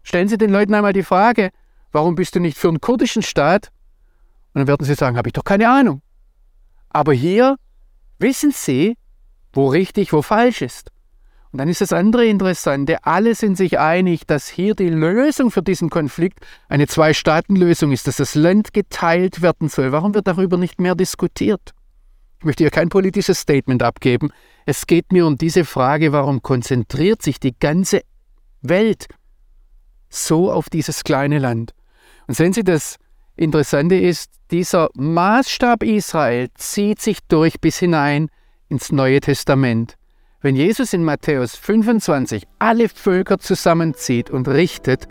Stellen 0.04 0.28
Sie 0.28 0.38
den 0.38 0.52
Leuten 0.52 0.74
einmal 0.74 0.94
die 0.94 1.04
Frage, 1.04 1.52
warum 1.92 2.16
bist 2.16 2.36
du 2.36 2.40
nicht 2.40 2.58
für 2.58 2.68
einen 2.68 2.82
kurdischen 2.82 3.22
Staat? 3.22 3.70
Und 4.54 4.60
dann 4.60 4.68
werden 4.68 4.86
sie 4.86 4.96
sagen, 4.96 5.18
habe 5.18 5.30
ich 5.30 5.34
doch 5.34 5.44
keine 5.44 5.70
Ahnung. 5.70 6.02
Aber 6.90 7.14
hier 7.14 7.58
wissen 8.20 8.52
sie, 8.52 8.96
wo 9.52 9.68
richtig, 9.68 10.14
wo 10.14 10.22
falsch 10.22 10.62
ist. 10.62 10.92
Und 11.54 11.60
dann 11.60 11.70
ist 11.70 11.82
das 11.82 11.94
andere 11.94 12.26
Interessante, 12.26 13.06
alle 13.06 13.36
sind 13.36 13.58
sich 13.58 13.78
einig, 13.78 14.26
dass 14.26 14.48
hier 14.48 14.74
die 14.74 14.90
Lösung 14.90 15.52
für 15.52 15.62
diesen 15.62 15.92
Konflikt 15.92 16.40
eine 16.68 16.88
Zwei-Staaten-Lösung 16.88 17.92
ist, 17.92 18.08
dass 18.08 18.16
das 18.16 18.34
Land 18.34 18.74
geteilt 18.74 19.44
werden 19.44 19.70
soll. 19.70 19.92
Warum 19.92 20.16
wird 20.16 20.26
darüber 20.26 20.58
nicht 20.58 20.82
mehr 20.82 20.96
diskutiert? 20.96 21.76
Ich 22.40 22.46
möchte 22.46 22.64
hier 22.64 22.72
kein 22.72 22.90
politisches 22.90 23.40
Statement 23.40 23.84
abgeben. 23.84 24.32
Es 24.66 24.88
geht 24.88 25.12
mir 25.12 25.28
um 25.28 25.38
diese 25.38 25.64
Frage, 25.64 26.12
warum 26.12 26.42
konzentriert 26.42 27.22
sich 27.22 27.40
die 27.40 27.54
ganze 27.58 28.02
Welt 28.64 29.06
so 30.10 30.52
auf 30.52 30.72
dieses 30.72 31.04
kleine 31.04 31.38
Land? 31.38 31.76
Und 32.26 32.34
sehen 32.34 32.54
Sie, 32.54 32.64
das 32.64 32.98
Interessante 33.36 33.96
ist, 33.96 34.32
dieser 34.50 34.90
Maßstab 34.96 35.84
Israel 35.84 36.50
zieht 36.56 37.00
sich 37.00 37.20
durch 37.28 37.62
bis 37.62 37.78
hinein 37.78 38.30
ins 38.70 38.92
Neue 38.92 39.20
Testament. 39.20 39.98
Wenn 40.44 40.58
Jesus 40.58 40.92
in 40.92 41.06
Matthäus 41.06 41.56
25 41.56 42.44
alle 42.60 42.90
Völker 42.90 43.40
zusammenzieht 43.40 44.30
und 44.30 44.50
richtet, 44.50 45.08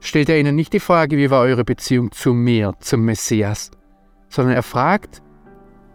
stellt 0.00 0.28
er 0.28 0.40
ihnen 0.40 0.56
nicht 0.56 0.72
die 0.72 0.80
Frage, 0.80 1.16
wie 1.16 1.30
war 1.30 1.42
eure 1.42 1.62
Beziehung 1.62 2.10
zu 2.10 2.34
mir, 2.34 2.74
zum 2.80 3.04
Messias, 3.04 3.70
sondern 4.28 4.56
er 4.56 4.64
fragt 4.64 5.22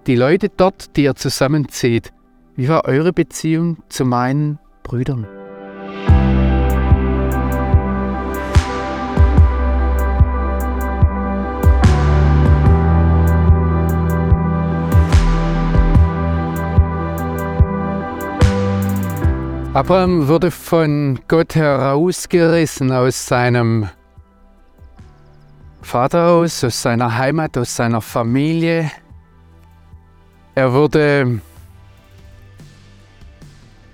die 0.07 0.15
Leute 0.15 0.47
dort, 0.47 0.95
die 0.95 1.03
er 1.03 1.15
zusammenzieht, 1.15 2.13
wie 2.55 2.69
war 2.69 2.85
eure 2.85 3.11
Beziehung 3.11 3.83
zu 3.89 4.05
meinen 4.05 4.59
Brüdern? 4.81 5.27
Abraham 19.73 20.27
wurde 20.27 20.51
von 20.51 21.19
Gott 21.27 21.55
herausgerissen 21.55 22.91
aus 22.91 23.25
seinem 23.25 23.89
Vaterhaus, 25.81 26.63
aus 26.63 26.79
seiner 26.79 27.17
Heimat, 27.17 27.57
aus 27.57 27.75
seiner 27.75 27.99
Familie. 27.99 28.91
Er 30.53 30.73
wurde 30.73 31.41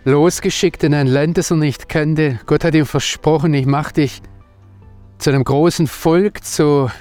losgeschickt 0.04 0.84
in 0.84 0.94
ein 0.94 1.08
Land, 1.08 1.38
das 1.38 1.50
er 1.50 1.56
nicht 1.56 1.88
kannte. 1.88 2.42
Gott 2.46 2.66
hat 2.66 2.76
ihm 2.76 2.86
versprochen, 2.86 3.54
ich 3.54 3.66
mache 3.66 3.94
dich 3.94 4.22
zu 5.18 5.30
einem 5.30 5.46
großen 5.46 5.88
Volk, 5.88 6.44
zu 6.44 6.92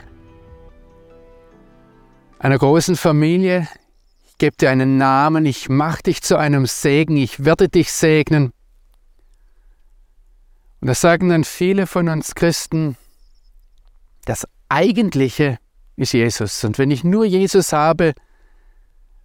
einer 2.38 2.58
großen 2.58 2.94
Familie. 2.94 3.66
Ich 4.28 4.38
gebe 4.38 4.56
dir 4.56 4.70
einen 4.70 4.98
Namen, 4.98 5.46
ich 5.46 5.68
mache 5.68 6.04
dich 6.04 6.22
zu 6.22 6.36
einem 6.36 6.66
Segen, 6.66 7.16
ich 7.16 7.44
werde 7.44 7.68
dich 7.68 7.90
segnen. 7.90 8.52
Und 10.80 10.88
das 10.88 11.00
sagen 11.00 11.28
dann 11.28 11.44
viele 11.44 11.86
von 11.86 12.08
uns 12.08 12.34
Christen, 12.34 12.96
das 14.24 14.46
Eigentliche 14.68 15.58
ist 15.96 16.12
Jesus. 16.12 16.62
Und 16.64 16.78
wenn 16.78 16.90
ich 16.90 17.02
nur 17.02 17.24
Jesus 17.24 17.72
habe, 17.72 18.14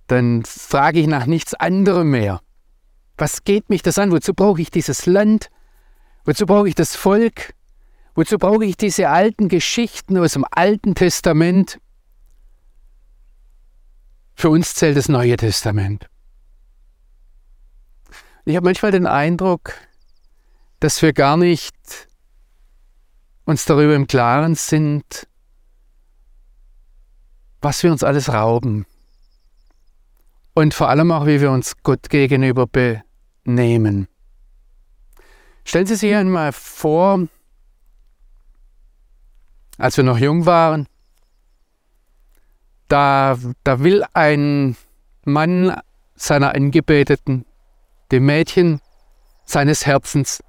dann 0.07 0.43
frage 0.45 0.99
ich 0.99 1.07
nach 1.07 1.25
nichts 1.25 1.53
anderem 1.53 2.11
mehr. 2.11 2.41
Was 3.17 3.43
geht 3.43 3.69
mich 3.69 3.83
das 3.83 3.99
an? 3.99 4.11
Wozu 4.11 4.33
brauche 4.33 4.61
ich 4.61 4.71
dieses 4.71 5.05
Land? 5.05 5.49
Wozu 6.25 6.45
brauche 6.45 6.67
ich 6.67 6.75
das 6.75 6.95
Volk? 6.95 7.53
Wozu 8.15 8.37
brauche 8.37 8.65
ich 8.65 8.77
diese 8.77 9.09
alten 9.09 9.49
Geschichten 9.49 10.17
aus 10.17 10.33
dem 10.33 10.45
Alten 10.49 10.95
Testament? 10.95 11.79
Für 14.35 14.49
uns 14.49 14.73
zählt 14.73 14.97
das 14.97 15.09
Neue 15.09 15.37
Testament. 15.37 16.07
Ich 18.45 18.55
habe 18.55 18.65
manchmal 18.65 18.91
den 18.91 19.07
Eindruck, 19.07 19.73
dass 20.83 21.01
wir 21.01 21.13
gar 21.13 21.37
nicht 21.37 22.09
uns 23.45 23.63
darüber 23.63 23.95
im 23.95 24.05
Klaren 24.05 24.55
sind, 24.55 25.29
was 27.61 27.83
wir 27.83 27.91
uns 27.93 28.03
alles 28.03 28.33
rauben. 28.33 28.85
Und 30.53 30.73
vor 30.73 30.89
allem 30.89 31.09
auch, 31.13 31.25
wie 31.25 31.39
wir 31.39 31.51
uns 31.51 31.77
Gott 31.83 32.09
gegenüber 32.09 32.67
benehmen. 32.67 34.09
Stellen 35.63 35.85
Sie 35.85 35.95
sich 35.95 36.13
einmal 36.13 36.51
vor, 36.51 37.29
als 39.77 39.95
wir 39.95 40.03
noch 40.03 40.17
jung 40.17 40.45
waren, 40.45 40.89
da, 42.89 43.37
da 43.63 43.79
will 43.79 44.03
ein 44.13 44.75
Mann 45.23 45.79
seiner 46.15 46.53
Angebeteten, 46.53 47.45
dem 48.11 48.25
Mädchen 48.25 48.81
seines 49.45 49.85
Herzens, 49.85 50.43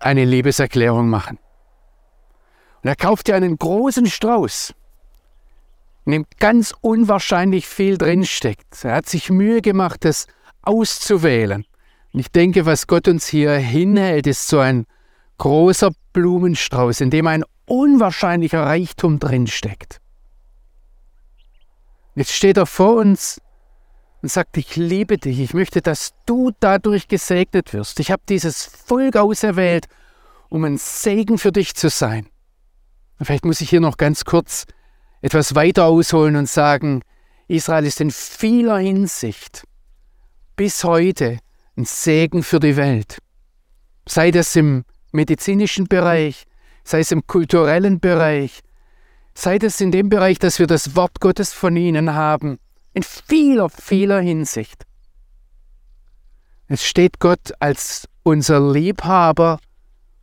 eine 0.00 0.24
Liebeserklärung 0.24 1.08
machen. 1.08 1.38
Und 2.82 2.88
er 2.88 2.96
kauft 2.96 3.28
ihr 3.28 3.36
einen 3.36 3.58
großen 3.58 4.06
Strauß, 4.06 4.74
in 6.04 6.12
dem 6.12 6.26
ganz 6.38 6.72
unwahrscheinlich 6.80 7.66
viel 7.66 7.98
drinsteckt. 7.98 8.84
Er 8.84 8.94
hat 8.94 9.06
sich 9.06 9.30
Mühe 9.30 9.60
gemacht, 9.60 10.04
das 10.04 10.26
auszuwählen. 10.62 11.64
Und 12.12 12.20
ich 12.20 12.30
denke, 12.30 12.66
was 12.66 12.86
Gott 12.86 13.08
uns 13.08 13.26
hier 13.26 13.52
hinhält, 13.52 14.26
ist 14.26 14.48
so 14.48 14.58
ein 14.58 14.86
großer 15.38 15.92
Blumenstrauß, 16.12 17.00
in 17.00 17.10
dem 17.10 17.26
ein 17.26 17.44
unwahrscheinlicher 17.66 18.64
Reichtum 18.64 19.18
drinsteckt. 19.18 20.00
Jetzt 22.14 22.32
steht 22.32 22.56
er 22.56 22.66
vor 22.66 22.96
uns 22.96 23.40
und 24.22 24.30
sagt, 24.30 24.56
ich 24.56 24.76
liebe 24.76 25.18
dich, 25.18 25.40
ich 25.40 25.54
möchte, 25.54 25.80
dass 25.80 26.12
du 26.26 26.50
dadurch 26.60 27.08
gesegnet 27.08 27.72
wirst. 27.72 28.00
Ich 28.00 28.10
habe 28.10 28.22
dieses 28.28 28.64
Volk 28.64 29.16
auserwählt, 29.16 29.86
um 30.48 30.64
ein 30.64 30.78
Segen 30.78 31.38
für 31.38 31.52
dich 31.52 31.74
zu 31.74 31.88
sein. 31.88 32.26
Und 33.18 33.26
vielleicht 33.26 33.44
muss 33.44 33.60
ich 33.60 33.70
hier 33.70 33.80
noch 33.80 33.96
ganz 33.96 34.24
kurz 34.24 34.66
etwas 35.20 35.54
weiter 35.54 35.86
ausholen 35.86 36.36
und 36.36 36.48
sagen, 36.48 37.02
Israel 37.48 37.86
ist 37.86 38.00
in 38.00 38.10
vieler 38.10 38.78
Hinsicht 38.78 39.64
bis 40.56 40.84
heute 40.84 41.38
ein 41.76 41.84
Segen 41.84 42.42
für 42.42 42.60
die 42.60 42.76
Welt. 42.76 43.18
Sei 44.06 44.30
das 44.30 44.54
im 44.56 44.84
medizinischen 45.12 45.86
Bereich, 45.86 46.44
sei 46.84 47.00
es 47.00 47.12
im 47.12 47.26
kulturellen 47.26 48.00
Bereich, 48.00 48.60
sei 49.34 49.58
das 49.58 49.80
in 49.80 49.92
dem 49.92 50.08
Bereich, 50.08 50.38
dass 50.38 50.58
wir 50.58 50.66
das 50.66 50.96
Wort 50.96 51.20
Gottes 51.20 51.52
von 51.52 51.76
ihnen 51.76 52.14
haben, 52.14 52.58
in 52.98 53.04
vieler, 53.04 53.70
vieler 53.70 54.20
Hinsicht. 54.20 54.84
Es 56.66 56.84
steht 56.84 57.20
Gott 57.20 57.52
als 57.60 58.08
unser 58.24 58.72
Liebhaber 58.72 59.60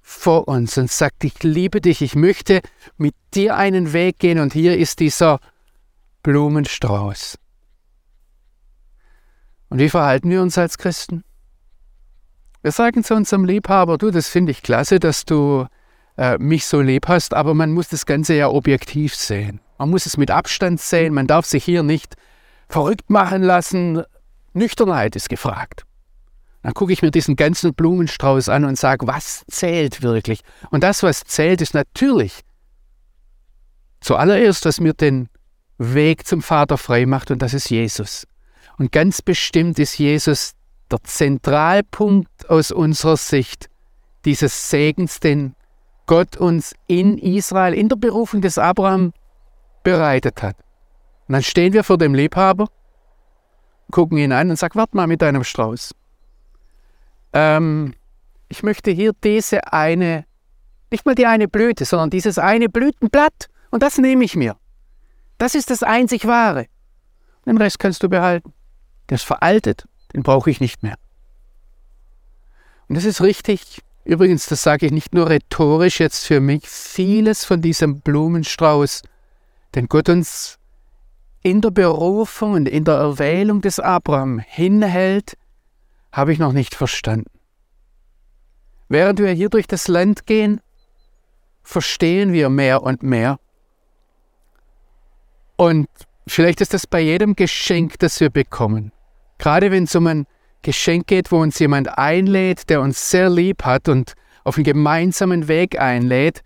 vor 0.02 0.50
uns 0.50 0.78
und 0.78 0.92
sagt, 0.92 1.24
ich 1.24 1.42
liebe 1.42 1.80
dich, 1.80 2.02
ich 2.02 2.16
möchte 2.16 2.62
mit 2.98 3.16
dir 3.34 3.56
einen 3.56 3.94
Weg 3.94 4.20
gehen 4.20 4.40
und 4.40 4.52
hier 4.52 4.78
ist 4.78 5.00
dieser 5.00 5.40
Blumenstrauß. 6.22 7.38
Und 9.70 9.80
wie 9.80 9.90
verhalten 9.90 10.30
wir 10.30 10.42
uns 10.42 10.58
als 10.58 10.78
Christen? 10.78 11.24
Wir 12.62 12.74
sagen 12.74 13.06
zu 13.06 13.16
unserem 13.16 13.46
Liebhaber, 13.46 13.98
du, 13.98 14.12
das 14.12 14.28
finde 14.28 14.52
ich 14.52 14.64
klasse, 14.64 15.00
dass 15.00 15.24
du 15.24 15.66
äh, 16.18 16.38
mich 16.40 16.66
so 16.66 16.82
lieb 16.82 17.08
hast, 17.08 17.34
aber 17.34 17.54
man 17.54 17.72
muss 17.72 17.88
das 17.88 18.06
Ganze 18.06 18.34
ja 18.34 18.50
objektiv 18.50 19.16
sehen. 19.16 19.62
Man 19.78 19.92
muss 19.92 20.06
es 20.06 20.18
mit 20.18 20.30
Abstand 20.30 20.82
sehen, 20.82 21.14
man 21.14 21.26
darf 21.26 21.46
sich 21.46 21.64
hier 21.64 21.84
nicht 21.84 22.18
verrückt 22.68 23.10
machen 23.10 23.44
lassen. 23.44 24.04
Nüchternheit 24.54 25.16
ist 25.16 25.30
gefragt. 25.30 25.86
Dann 26.64 26.74
gucke 26.74 26.94
ich 26.94 27.02
mir 27.02 27.12
diesen 27.12 27.36
ganzen 27.36 27.74
Blumenstrauß 27.76 28.50
an 28.50 28.66
und 28.66 28.78
sage, 28.78 29.06
was 29.06 29.44
zählt 29.48 30.02
wirklich? 30.02 30.42
Und 30.72 30.84
das, 30.84 31.04
was 31.04 31.22
zählt, 31.22 31.62
ist 31.62 31.76
natürlich 31.76 32.42
zuallererst, 34.02 34.66
was 34.66 34.80
mir 34.80 34.94
den 34.94 35.30
Weg 35.78 36.26
zum 36.26 36.42
Vater 36.42 36.78
frei 36.78 37.06
macht, 37.06 37.32
und 37.32 37.42
das 37.42 37.54
ist 37.54 37.70
Jesus. 37.70 38.26
Und 38.78 38.92
ganz 38.92 39.22
bestimmt 39.22 39.78
ist 39.78 39.98
Jesus 39.98 40.54
der 40.92 41.04
Zentralpunkt 41.04 42.50
aus 42.50 42.72
unserer 42.72 43.18
Sicht 43.18 43.70
dieses 44.26 44.70
Segens, 44.70 45.20
den 45.20 45.56
Gott 46.08 46.38
uns 46.38 46.76
in 46.88 47.18
Israel, 47.18 47.74
in 47.74 47.90
der 47.90 47.96
Berufung 47.96 48.42
des 48.42 48.58
Abraham 48.58 49.14
bereitet 49.84 50.42
hat. 50.42 50.56
Und 51.28 51.34
dann 51.34 51.44
stehen 51.44 51.74
wir 51.74 51.84
vor 51.84 51.98
dem 51.98 52.14
Liebhaber, 52.14 52.68
gucken 53.92 54.18
ihn 54.18 54.32
an 54.32 54.50
und 54.50 54.58
sagen, 54.58 54.76
warte 54.76 54.96
mal 54.96 55.08
mit 55.08 55.22
deinem 55.22 55.44
Strauß. 55.44 55.94
Ähm, 57.34 57.94
ich 58.48 58.64
möchte 58.64 58.92
hier 58.92 59.12
diese 59.24 59.74
eine, 59.74 60.26
nicht 60.92 61.06
mal 61.06 61.16
die 61.16 61.26
eine 61.26 61.48
Blüte, 61.48 61.86
sondern 61.86 62.10
dieses 62.10 62.38
eine 62.38 62.70
Blütenblatt 62.70 63.50
und 63.72 63.82
das 63.82 63.98
nehme 63.98 64.24
ich 64.24 64.36
mir. 64.36 64.56
Das 65.38 65.56
ist 65.56 65.70
das 65.70 65.84
einzig 65.84 66.26
Wahre. 66.26 66.68
Den 67.46 67.58
Rest 67.58 67.80
kannst 67.80 68.04
du 68.04 68.10
behalten. 68.10 68.54
Der 69.10 69.16
ist 69.16 69.26
veraltet, 69.26 69.88
den 70.14 70.24
brauche 70.24 70.50
ich 70.50 70.60
nicht 70.60 70.82
mehr. 70.82 70.96
Und 72.88 72.96
das 72.96 73.06
ist 73.06 73.22
richtig. 73.22 73.82
Übrigens, 74.04 74.46
das 74.46 74.62
sage 74.62 74.86
ich 74.86 74.92
nicht 74.92 75.14
nur 75.14 75.30
rhetorisch 75.30 76.00
jetzt 76.00 76.26
für 76.26 76.40
mich, 76.40 76.68
vieles 76.68 77.44
von 77.44 77.62
diesem 77.62 78.02
Blumenstrauß, 78.02 79.02
den 79.74 79.88
Gott 79.88 80.10
uns 80.10 80.60
in 81.46 81.62
der 81.62 81.70
Berufung 81.70 82.54
und 82.54 82.68
in 82.68 82.86
der 82.86 82.96
Erwählung 82.96 83.62
des 83.62 83.80
Abraham 83.80 84.40
hinhält, 84.40 85.38
habe 86.12 86.34
ich 86.34 86.40
noch 86.40 86.54
nicht 86.54 86.74
verstanden. 86.74 87.30
Während 88.90 89.20
wir 89.20 89.30
hier 89.30 89.50
durch 89.50 89.68
das 89.68 89.88
Land 89.88 90.26
gehen, 90.26 90.60
verstehen 91.62 92.34
wir 92.34 92.50
mehr 92.50 92.82
und 92.82 93.04
mehr. 93.04 93.40
Und 95.56 95.88
vielleicht 96.26 96.62
ist 96.62 96.74
das 96.74 96.88
bei 96.88 97.02
jedem 97.02 97.36
Geschenk, 97.36 98.00
das 98.00 98.20
wir 98.20 98.32
bekommen. 98.32 98.92
Gerade 99.38 99.70
wenn 99.70 99.84
es 99.84 99.94
um 99.94 100.08
ein 100.08 100.26
Geschenk 100.64 101.06
geht, 101.06 101.32
wo 101.32 101.40
uns 101.40 101.60
jemand 101.60 101.96
einlädt, 101.96 102.72
der 102.72 102.82
uns 102.82 103.12
sehr 103.12 103.30
lieb 103.30 103.66
hat 103.66 103.88
und 103.88 104.14
auf 104.46 104.56
einen 104.56 104.64
gemeinsamen 104.64 105.48
Weg 105.48 105.80
einlädt, 105.80 106.42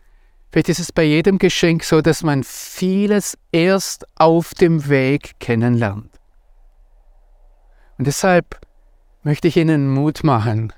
Vielleicht 0.51 0.69
ist 0.69 0.79
es 0.79 0.91
bei 0.91 1.03
jedem 1.03 1.37
Geschenk 1.37 1.83
so, 1.83 2.01
dass 2.01 2.23
man 2.23 2.43
vieles 2.43 3.37
erst 3.51 4.05
auf 4.15 4.53
dem 4.53 4.89
Weg 4.89 5.39
kennenlernt. 5.39 6.09
Und 7.97 8.07
deshalb 8.07 8.59
möchte 9.23 9.47
ich 9.47 9.57
Ihnen 9.57 9.89
Mut 9.89 10.23
machen, 10.23 10.73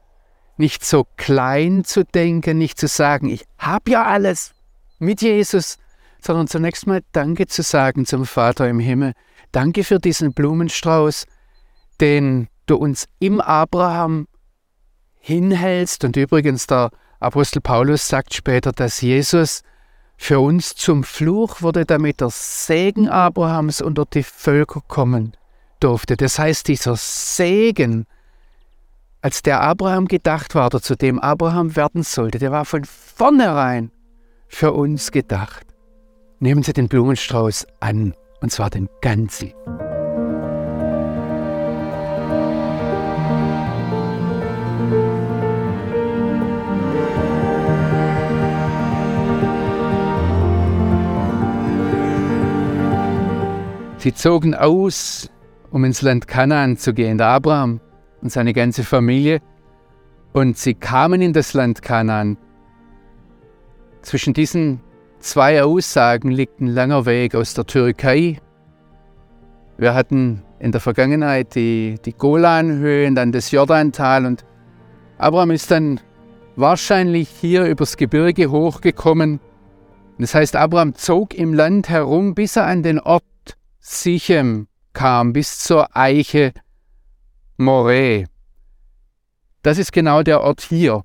nicht 0.58 0.84
so 0.84 1.06
klein 1.16 1.84
zu 1.86 2.04
denken, 2.04 2.58
nicht 2.58 2.80
zu 2.80 2.88
sagen, 2.88 3.30
ich 3.30 3.46
habe 3.58 3.92
ja 3.92 4.06
alles 4.06 4.52
mit 5.00 5.22
Jesus, 5.22 5.78
sondern 6.20 6.48
zunächst 6.48 6.86
mal 6.86 7.02
Danke 7.14 7.48
zu 7.48 7.64
sagen 7.64 8.06
zum 8.06 8.26
Vater 8.26 8.68
im 8.68 8.80
Himmel. 8.80 9.14
Danke 9.52 9.84
für 9.84 10.00
diesen 10.00 10.34
Blumenstrauß, 10.34 11.26
den 12.00 12.48
du 12.66 12.76
uns 12.76 13.08
im 13.20 13.40
Abraham 13.40 14.28
hinhältst. 15.20 16.04
Und 16.04 16.18
übrigens, 16.18 16.68
der 16.68 16.92
Apostel 17.22 17.62
Paulus 17.62 18.08
sagt 18.08 18.34
später, 18.34 18.72
dass 18.72 19.02
Jesus 19.02 19.62
für 20.18 20.40
uns 20.40 20.76
zum 20.76 21.04
Fluch 21.04 21.62
wurde, 21.62 21.86
damit 21.86 22.20
der 22.20 22.30
Segen 22.32 23.08
Abrahams 23.10 23.82
unter 23.82 24.06
die 24.06 24.24
Völker 24.24 24.82
kommen 24.88 25.34
durfte. 25.80 26.18
Das 26.18 26.40
heißt, 26.40 26.68
dieser 26.68 26.96
Segen, 26.96 28.06
als 29.22 29.44
der 29.44 29.62
Abraham 29.62 30.08
gedacht 30.08 30.56
war 30.56 30.66
oder 30.68 30.82
zu 30.82 30.96
dem 30.96 31.20
Abraham 31.20 31.76
werden 31.76 32.04
sollte, 32.04 32.40
der 32.40 32.52
war 32.52 32.66
von 32.66 32.86
vornherein 32.86 33.92
für 34.48 34.74
uns 34.74 35.12
gedacht. 35.12 35.66
Nehmen 36.40 36.64
Sie 36.64 36.74
den 36.74 36.88
Blumenstrauß 36.88 37.68
an, 37.80 38.16
und 38.42 38.52
zwar 38.52 38.72
den 38.72 38.90
ganzen. 39.02 39.54
Sie 54.02 54.16
zogen 54.16 54.56
aus, 54.56 55.30
um 55.70 55.86
ins 55.86 56.02
Land 56.02 56.28
Kanaan 56.28 56.76
zu 56.76 56.92
gehen, 56.92 57.20
der 57.20 57.28
Abraham 57.28 57.80
und 58.24 58.32
seine 58.32 58.52
ganze 58.52 58.84
Familie. 58.84 59.42
Und 60.34 60.58
sie 60.58 60.74
kamen 60.74 61.22
in 61.22 61.34
das 61.34 61.54
Land 61.54 61.84
Kanaan. 61.84 62.36
Zwischen 64.02 64.34
diesen 64.34 64.82
zwei 65.20 65.62
Aussagen 65.62 66.32
liegt 66.32 66.62
ein 66.62 66.66
langer 66.66 67.06
Weg 67.06 67.36
aus 67.36 67.54
der 67.54 67.68
Türkei. 67.68 68.40
Wir 69.78 69.94
hatten 69.94 70.42
in 70.58 70.72
der 70.72 70.82
Vergangenheit 70.82 71.54
die, 71.54 72.00
die 72.04 72.14
Golanhöhen, 72.14 73.14
dann 73.14 73.32
das 73.32 73.52
Jordantal 73.52 74.26
und 74.26 74.44
Abraham 75.20 75.52
ist 75.52 75.70
dann 75.70 76.00
wahrscheinlich 76.56 77.30
hier 77.30 77.66
übers 77.66 77.98
Gebirge 77.98 78.50
hochgekommen. 78.50 79.40
Das 80.18 80.34
heißt, 80.34 80.56
Abraham 80.56 80.96
zog 80.96 81.36
im 81.36 81.54
Land 81.54 81.88
herum, 81.90 82.34
bis 82.34 82.56
er 82.56 82.66
an 82.66 82.82
den 82.82 83.00
Ort 83.00 83.24
Sichem 83.84 84.68
kam, 84.94 85.34
bis 85.34 85.58
zur 85.58 85.98
Eiche 85.98 86.54
Moreh. 87.58 88.26
Das 89.64 89.80
ist 89.80 89.92
genau 89.92 90.22
der 90.22 90.42
Ort 90.42 90.62
hier. 90.62 91.04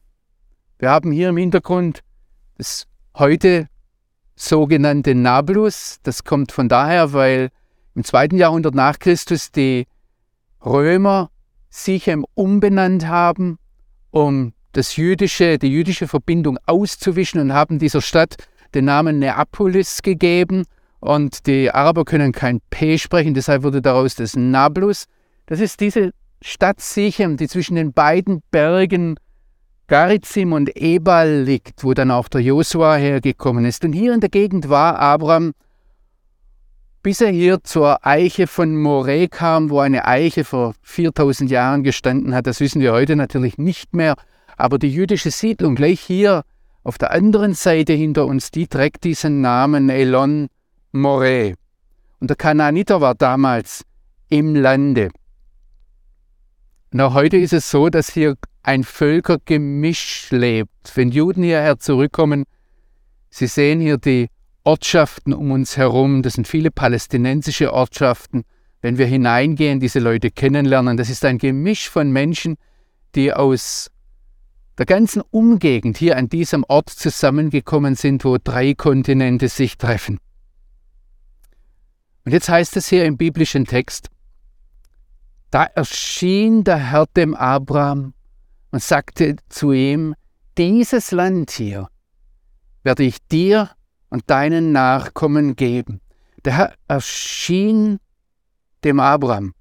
Wir 0.79 0.91
haben 0.91 1.11
hier 1.11 1.31
im 1.31 1.39
Hintergrund 1.39 2.03
das 2.59 2.87
heute 3.17 3.69
sogenannte 4.35 5.15
Nablus. 5.15 6.01
Das 6.03 6.23
kommt 6.25 6.53
von 6.53 6.69
daher, 6.69 7.15
weil 7.15 7.49
im 7.95 8.05
zweiten 8.05 8.37
Jahrhundert 8.37 8.75
nach 8.75 8.99
Christus 8.99 9.51
die 9.51 9.87
Römer 10.63 11.31
Sichem 11.71 12.27
umbenannt 12.35 13.07
haben, 13.07 13.59
um 14.11 14.53
das 14.73 14.97
jüdische, 14.97 15.59
die 15.59 15.73
jüdische 15.73 16.09
Verbindung 16.09 16.59
auszuwischen 16.67 17.41
und 17.41 17.55
haben 17.55 17.79
dieser 17.79 18.03
Stadt 18.03 18.37
den 18.75 18.85
Namen 18.85 19.19
Neapolis 19.19 20.03
gegeben 20.03 20.67
und 21.01 21.47
die 21.47 21.71
Araber 21.71 22.05
können 22.05 22.33
kein 22.33 22.61
P 22.71 22.99
sprechen, 22.99 23.35
deshalb 23.35 23.63
wurde 23.63 23.83
daraus 23.83 24.15
das 24.15 24.37
Nablus. 24.37 25.07
Das 25.47 25.61
ist 25.61 25.81
diese 25.81 26.13
Stadt 26.43 26.81
Sichem, 26.81 27.37
die 27.37 27.49
zwischen 27.49 27.77
den 27.77 27.93
beiden 27.93 28.43
Bergen 28.51 29.17
Garizim 29.89 30.53
und 30.53 30.77
Ebal 30.77 31.43
liegt, 31.43 31.85
wo 31.85 31.95
dann 31.95 32.11
auch 32.11 32.29
der 32.29 32.41
Josua 32.41 32.97
hergekommen 32.97 33.65
ist. 33.65 33.85
Und 33.85 33.93
hier 33.93 34.13
in 34.15 34.21
der 34.21 34.31
Gegend 34.31 34.69
war 34.69 34.99
Abraham, 34.99 35.53
bis 37.03 37.21
er 37.21 37.31
hier 37.31 37.63
zur 37.63 38.05
Eiche 38.05 38.49
von 38.49 38.77
Moreh 38.77 39.29
kam, 39.29 39.71
wo 39.71 39.79
eine 39.79 40.07
Eiche 40.07 40.43
vor 40.43 40.75
4000 40.83 41.49
Jahren 41.51 41.85
gestanden 41.85 42.35
hat. 42.35 42.49
Das 42.49 42.59
wissen 42.59 42.81
wir 42.81 42.93
heute 42.93 43.15
natürlich 43.15 43.59
nicht 43.59 43.95
mehr. 43.95 44.17
Aber 44.57 44.79
die 44.79 44.91
jüdische 44.91 45.31
Siedlung 45.31 45.77
gleich 45.77 46.01
hier 46.01 46.43
auf 46.83 46.99
der 46.99 47.13
anderen 47.13 47.55
Seite 47.55 47.93
hinter 47.93 48.27
uns, 48.27 48.51
die 48.51 48.67
trägt 48.67 49.05
diesen 49.05 49.41
Namen 49.41 49.89
Elon 49.89 50.49
Moreh. 51.01 51.55
Und 52.21 52.31
der 52.31 52.37
Kanaaniter 52.37 53.01
war 53.01 53.15
damals 53.15 53.85
im 54.29 54.55
Lande. 54.55 55.11
Auch 56.99 57.15
heute 57.15 57.37
ist 57.37 57.53
es 57.53 57.71
so, 57.71 57.89
dass 57.91 58.11
hier 58.11 58.37
ein 58.63 58.83
Völkergemisch 58.83 60.29
lebt. 60.31 60.71
Wenn 60.95 61.11
Juden 61.11 61.43
hierher 61.43 61.79
zurückkommen, 61.79 62.45
Sie 63.29 63.47
sehen 63.47 63.81
hier 63.81 63.99
die 63.99 64.29
Ortschaften 64.65 65.35
um 65.35 65.51
uns 65.51 65.77
herum, 65.77 66.23
das 66.23 66.35
sind 66.35 66.49
viele 66.49 66.71
palästinensische 66.71 67.73
Ortschaften. 67.73 68.45
Wenn 68.81 68.99
wir 68.99 69.07
hineingehen, 69.07 69.79
diese 69.79 69.99
Leute 69.99 70.31
kennenlernen, 70.31 70.97
das 70.97 71.11
ist 71.11 71.25
ein 71.25 71.39
Gemisch 71.39 71.91
von 71.91 72.11
Menschen, 72.11 72.57
die 73.15 73.33
aus 73.33 73.91
der 74.79 74.87
ganzen 74.87 75.23
Umgegend 75.31 75.99
hier 75.99 76.17
an 76.17 76.29
diesem 76.29 76.65
Ort 76.67 76.91
zusammengekommen 76.91 77.95
sind, 77.95 78.25
wo 78.25 78.39
drei 78.43 78.75
Kontinente 78.75 79.49
sich 79.49 79.79
treffen. 79.79 80.19
Und 82.27 82.33
jetzt 82.33 82.49
heißt 82.49 82.77
es 82.77 82.89
hier 82.89 83.05
im 83.05 83.17
biblischen 83.17 83.67
Text, 83.67 84.09
da 85.53 85.63
erschien 85.63 86.65
der 86.65 86.77
Herr 86.77 87.07
dem 87.07 87.37
Abraham 87.37 88.15
und 88.73 88.83
sagte 88.83 89.37
zu 89.49 89.71
ihm, 89.71 90.17
dieses 90.59 91.13
Land 91.13 91.53
hier 91.53 91.89
werde 92.83 93.05
ich 93.05 93.25
dir 93.29 93.71
und 94.09 94.29
deinen 94.29 94.73
Nachkommen 94.73 95.55
geben. 95.55 96.01
Der 96.45 96.57
Herr 96.57 96.75
erschien 96.89 98.01
dem 98.83 98.99
Abraham. 98.99 99.55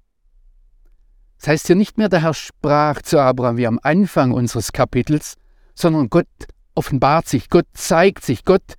Das 1.38 1.46
heißt 1.46 1.68
hier 1.68 1.76
nicht 1.76 1.98
mehr, 1.98 2.08
der 2.08 2.22
Herr 2.22 2.34
sprach 2.34 3.00
zu 3.00 3.20
Abraham 3.20 3.58
wie 3.58 3.68
am 3.68 3.78
Anfang 3.80 4.32
unseres 4.32 4.72
Kapitels, 4.72 5.36
sondern 5.76 6.10
Gott 6.10 6.26
offenbart 6.74 7.28
sich, 7.28 7.48
Gott 7.48 7.66
zeigt 7.74 8.24
sich, 8.24 8.44
Gott 8.44 8.74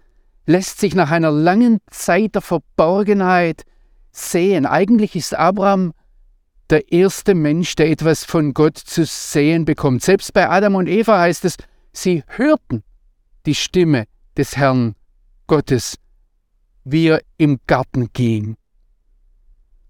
lässt 0.45 0.82
sich 0.82 0.93
nach 0.93 1.12
einer 1.12 1.32
langen 1.32 1.80
Zeit 1.89 2.36
der 2.36 2.41
Verborgenheit 2.41 3.63
sehen. 4.17 4.65
Eigentlich 4.65 5.15
ist 5.15 5.36
Abraham 5.36 5.93
der 6.69 6.91
erste 6.91 7.34
Mensch, 7.34 7.75
der 7.75 7.89
etwas 7.89 8.23
von 8.23 8.53
Gott 8.53 8.77
zu 8.77 9.06
sehen 9.06 9.65
bekommt. 9.65 10.03
Selbst 10.03 10.34
bei 10.34 10.49
Adam 10.49 10.75
und 10.75 10.88
Eva 10.88 11.19
heißt 11.19 11.45
es, 11.45 11.56
sie 11.93 12.23
hörten 12.27 12.84
die 13.45 13.56
Stimme 13.56 14.06
des 14.36 14.58
Herrn 14.58 14.95
Gottes, 15.47 15.95
wie 16.84 17.08
er 17.08 17.21
im 17.38 17.60
Garten 17.67 18.10
ging. 18.12 18.58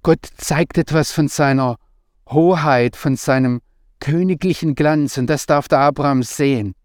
Gott 0.04 0.28
zeigt 0.38 0.78
etwas 0.78 1.12
von 1.12 1.28
seiner 1.28 1.78
Hoheit, 2.30 2.96
von 2.96 3.16
seinem 3.16 3.62
königlichen 4.00 4.76
Glanz, 4.76 5.18
und 5.18 5.28
das 5.28 5.48
darf 5.48 5.68
der 5.68 5.80
Abraham 5.80 6.22
sehen. 6.22 6.76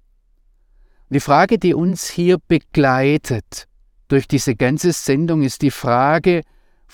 Die 1.11 1.21
Frage, 1.21 1.59
die 1.59 1.75
uns 1.75 2.09
hier 2.09 2.39
begleitet 2.49 3.69
durch 4.09 4.27
diese 4.27 4.57
ganze 4.57 4.93
Sendung, 4.93 5.43
ist 5.43 5.61
die 5.61 5.71
Frage, 5.71 6.41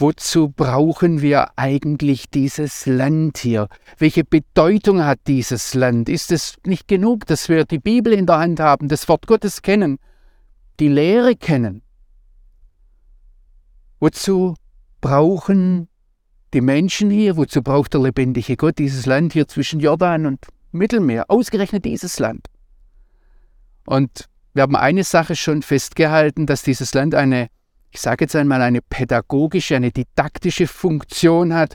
Wozu 0.00 0.50
brauchen 0.50 1.22
wir 1.22 1.58
eigentlich 1.58 2.30
dieses 2.30 2.86
Land 2.86 3.38
hier? 3.38 3.68
Welche 3.98 4.22
Bedeutung 4.22 5.04
hat 5.04 5.18
dieses 5.26 5.74
Land? 5.74 6.08
Ist 6.08 6.30
es 6.30 6.54
nicht 6.64 6.86
genug, 6.86 7.26
dass 7.26 7.48
wir 7.48 7.64
die 7.64 7.80
Bibel 7.80 8.12
in 8.12 8.24
der 8.24 8.38
Hand 8.38 8.60
haben, 8.60 8.86
das 8.86 9.08
Wort 9.08 9.26
Gottes 9.26 9.60
kennen, 9.60 9.98
die 10.78 10.86
Lehre 10.86 11.34
kennen? 11.34 11.82
Wozu 13.98 14.54
brauchen 15.00 15.88
die 16.54 16.60
Menschen 16.60 17.10
hier, 17.10 17.36
wozu 17.36 17.60
braucht 17.60 17.92
der 17.92 18.02
lebendige 18.02 18.56
Gott 18.56 18.78
dieses 18.78 19.04
Land 19.04 19.32
hier 19.32 19.48
zwischen 19.48 19.80
Jordan 19.80 20.26
und 20.26 20.46
Mittelmeer? 20.70 21.28
Ausgerechnet 21.28 21.84
dieses 21.84 22.20
Land. 22.20 22.46
Und 23.84 24.28
wir 24.54 24.62
haben 24.62 24.76
eine 24.76 25.02
Sache 25.02 25.34
schon 25.34 25.62
festgehalten, 25.62 26.46
dass 26.46 26.62
dieses 26.62 26.94
Land 26.94 27.16
eine 27.16 27.48
ich 27.90 28.00
sage 28.00 28.24
jetzt 28.24 28.36
einmal, 28.36 28.62
eine 28.62 28.82
pädagogische, 28.82 29.76
eine 29.76 29.90
didaktische 29.90 30.66
Funktion 30.66 31.54
hat. 31.54 31.74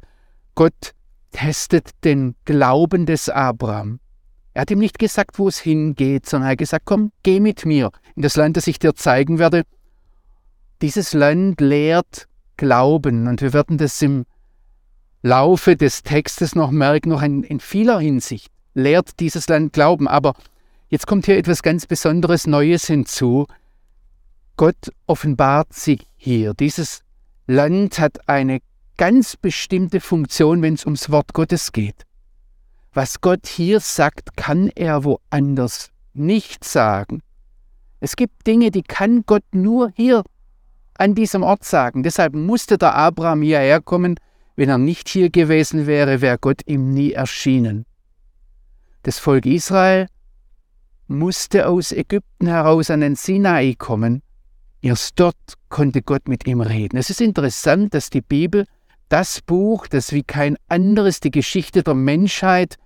Gott 0.56 0.94
testet 1.32 1.90
den 2.04 2.36
Glauben 2.46 3.06
des 3.06 3.30
Abraham. 3.30 4.00
Er 4.54 4.62
hat 4.62 4.72
ihm 4.72 4.80
nicht 4.80 5.00
gesagt, 5.00 5.40
wo 5.40 5.48
es 5.48 5.58
hingeht, 5.58 6.28
sondern 6.28 6.50
er 6.50 6.52
hat 6.52 6.60
gesagt, 6.60 6.86
komm, 6.86 7.12
geh 7.24 7.40
mit 7.40 7.66
mir 7.66 7.92
in 8.16 8.22
das 8.22 8.36
Land, 8.36 8.56
das 8.56 8.68
ich 8.68 8.78
dir 8.78 8.94
zeigen 8.94 9.40
werde. 9.40 9.64
Dieses 10.82 11.14
Land 11.14 11.60
lehrt 11.60 12.28
Glauben 12.58 13.28
und 13.28 13.42
wir 13.42 13.54
werden 13.54 13.80
das 13.80 14.00
im 14.02 14.26
Laufe 15.24 15.76
des 15.76 16.04
Textes 16.04 16.54
noch 16.54 16.70
merken, 16.70 17.10
noch 17.10 17.24
in, 17.24 17.44
in 17.44 17.60
vieler 17.60 18.00
Hinsicht 18.00 18.52
lehrt 18.74 19.20
dieses 19.20 19.48
Land 19.48 19.74
Glauben. 19.74 20.08
Aber 20.08 20.34
jetzt 20.90 21.08
kommt 21.08 21.26
hier 21.26 21.38
etwas 21.38 21.64
ganz 21.64 21.86
Besonderes 21.86 22.48
Neues 22.48 22.86
hinzu, 22.86 23.48
Gott 24.56 24.92
offenbart 25.08 25.74
sich 25.74 26.08
hier. 26.16 26.54
Dieses 26.54 27.02
Land 27.48 28.00
hat 28.00 28.30
eine 28.30 28.60
ganz 28.98 29.36
bestimmte 29.36 30.00
Funktion, 30.00 30.62
wenn 30.62 30.76
es 30.76 30.86
ums 30.86 31.10
Wort 31.10 31.34
Gottes 31.34 31.72
geht. 31.72 32.04
Was 32.94 33.22
Gott 33.22 33.48
hier 33.48 33.80
sagt, 33.80 34.38
kann 34.38 34.70
er 34.76 35.04
woanders 35.04 35.90
nicht 36.14 36.64
sagen. 36.64 37.22
Es 38.00 38.16
gibt 38.16 38.46
Dinge, 38.46 38.70
die 38.70 38.84
kann 38.84 39.24
Gott 39.26 39.44
nur 39.52 39.92
hier 39.96 40.24
an 40.96 41.16
diesem 41.16 41.42
Ort 41.42 41.64
sagen. 41.64 42.04
Deshalb 42.04 42.36
musste 42.36 42.78
der 42.78 42.94
Abraham 42.96 43.42
hierher 43.42 43.82
kommen. 43.82 44.20
Wenn 44.56 44.70
er 44.70 44.78
nicht 44.78 45.10
hier 45.10 45.32
gewesen 45.32 45.88
wäre, 45.88 46.22
wäre 46.22 46.38
Gott 46.38 46.62
ihm 46.68 46.94
nie 46.94 47.14
erschienen. 47.14 47.86
Das 49.02 49.18
Volk 49.18 49.46
Israel 49.46 50.08
musste 51.08 51.68
aus 51.68 51.92
Ägypten 51.92 52.48
heraus 52.48 52.90
an 52.92 53.02
den 53.02 53.16
Sinai 53.16 53.76
kommen, 53.78 54.22
Erst 54.84 55.18
dort 55.18 55.36
konnte 55.70 56.02
Gott 56.02 56.28
mit 56.28 56.46
ihm 56.46 56.60
reden. 56.60 56.98
Es 56.98 57.10
ist 57.10 57.22
interessant, 57.22 57.94
dass 57.94 58.10
die 58.10 58.22
Bibel 58.22 58.66
das 59.08 59.42
Buch, 59.42 59.88
das 59.88 60.12
wie 60.12 60.24
kein 60.24 60.58
anderes 60.68 61.22
die 61.22 61.32
Geschichte 61.32 61.84
der 61.84 61.94
Menschheit 61.94 62.78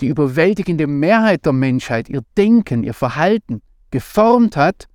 die 0.00 0.06
überwältigende 0.06 0.86
Mehrheit 0.86 1.44
der 1.44 1.52
Menschheit, 1.52 2.08
ihr 2.08 2.22
Denken, 2.36 2.84
ihr 2.84 2.94
Verhalten 2.94 3.62
geformt 3.90 4.56
hat, 4.56 4.86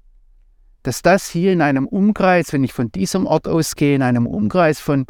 dass 0.83 1.01
das 1.01 1.29
hier 1.29 1.51
in 1.51 1.61
einem 1.61 1.87
Umkreis, 1.87 2.53
wenn 2.53 2.63
ich 2.63 2.73
von 2.73 2.91
diesem 2.91 3.25
Ort 3.25 3.47
ausgehe, 3.47 3.95
in 3.95 4.01
einem 4.01 4.25
Umkreis 4.25 4.79
von 4.79 5.05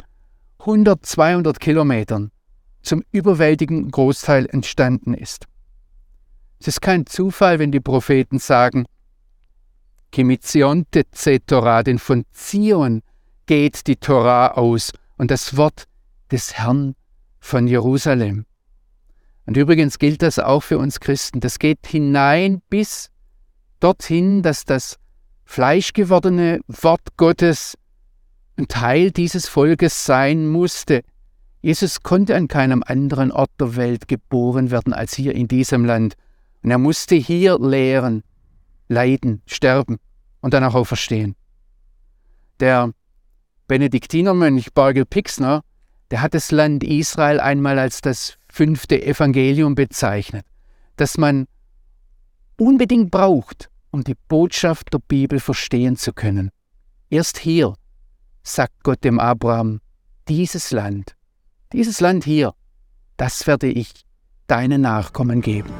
100, 0.60 1.06
200 1.06 1.60
Kilometern 1.60 2.32
zum 2.82 3.04
überwältigenden 3.12 3.90
Großteil 3.90 4.46
entstanden 4.46 5.14
ist. 5.14 5.46
Es 6.58 6.68
ist 6.68 6.82
kein 6.82 7.06
Zufall, 7.06 7.58
wenn 7.60 7.72
die 7.72 7.80
Propheten 7.80 8.38
sagen, 8.40 8.86
Kimizionte 10.10 11.04
ce 11.14 11.38
Torah, 11.44 11.82
denn 11.82 11.98
von 11.98 12.24
Zion 12.32 13.02
geht 13.46 13.86
die 13.86 13.96
Torah 13.96 14.52
aus 14.52 14.92
und 15.16 15.30
das 15.30 15.56
Wort 15.56 15.84
des 16.30 16.54
Herrn 16.54 16.94
von 17.38 17.66
Jerusalem. 17.66 18.46
Und 19.46 19.56
übrigens 19.56 19.98
gilt 19.98 20.22
das 20.22 20.38
auch 20.38 20.62
für 20.62 20.78
uns 20.78 21.00
Christen. 21.00 21.40
Das 21.40 21.58
geht 21.58 21.86
hinein 21.86 22.62
bis 22.70 23.10
dorthin, 23.80 24.42
dass 24.42 24.64
das 24.64 24.98
fleischgewordene 25.44 26.60
Wort 26.68 27.16
Gottes 27.16 27.76
ein 28.56 28.68
Teil 28.68 29.10
dieses 29.10 29.48
Volkes 29.48 30.04
sein 30.04 30.48
musste. 30.48 31.02
Jesus 31.62 32.02
konnte 32.02 32.36
an 32.36 32.46
keinem 32.46 32.82
anderen 32.86 33.32
Ort 33.32 33.50
der 33.58 33.76
Welt 33.76 34.06
geboren 34.06 34.70
werden 34.70 34.92
als 34.92 35.14
hier 35.14 35.34
in 35.34 35.48
diesem 35.48 35.84
Land. 35.84 36.14
Und 36.62 36.70
er 36.70 36.78
musste 36.78 37.16
hier 37.16 37.58
lehren, 37.58 38.22
leiden, 38.90 39.42
sterben 39.46 39.98
und 40.40 40.52
dann 40.52 40.64
auch 40.64 40.74
auferstehen. 40.74 41.36
Der 42.58 42.92
Benediktinermönch 43.68 44.74
Bargel 44.74 45.06
Pixner, 45.06 45.62
der 46.10 46.20
hat 46.20 46.34
das 46.34 46.50
Land 46.50 46.82
Israel 46.82 47.40
einmal 47.40 47.78
als 47.78 48.00
das 48.00 48.36
fünfte 48.48 49.02
Evangelium 49.02 49.76
bezeichnet, 49.76 50.44
das 50.96 51.16
man 51.16 51.46
unbedingt 52.58 53.10
braucht, 53.10 53.70
um 53.92 54.02
die 54.02 54.16
Botschaft 54.28 54.92
der 54.92 54.98
Bibel 54.98 55.38
verstehen 55.40 55.96
zu 55.96 56.12
können. 56.12 56.50
Erst 57.08 57.38
hier 57.38 57.74
sagt 58.42 58.82
Gott 58.82 59.04
dem 59.04 59.20
Abraham, 59.20 59.80
dieses 60.28 60.72
Land, 60.72 61.14
dieses 61.72 62.00
Land 62.00 62.24
hier, 62.24 62.54
das 63.16 63.46
werde 63.46 63.68
ich 63.68 64.04
deinen 64.46 64.80
Nachkommen 64.80 65.40
geben. 65.40 65.70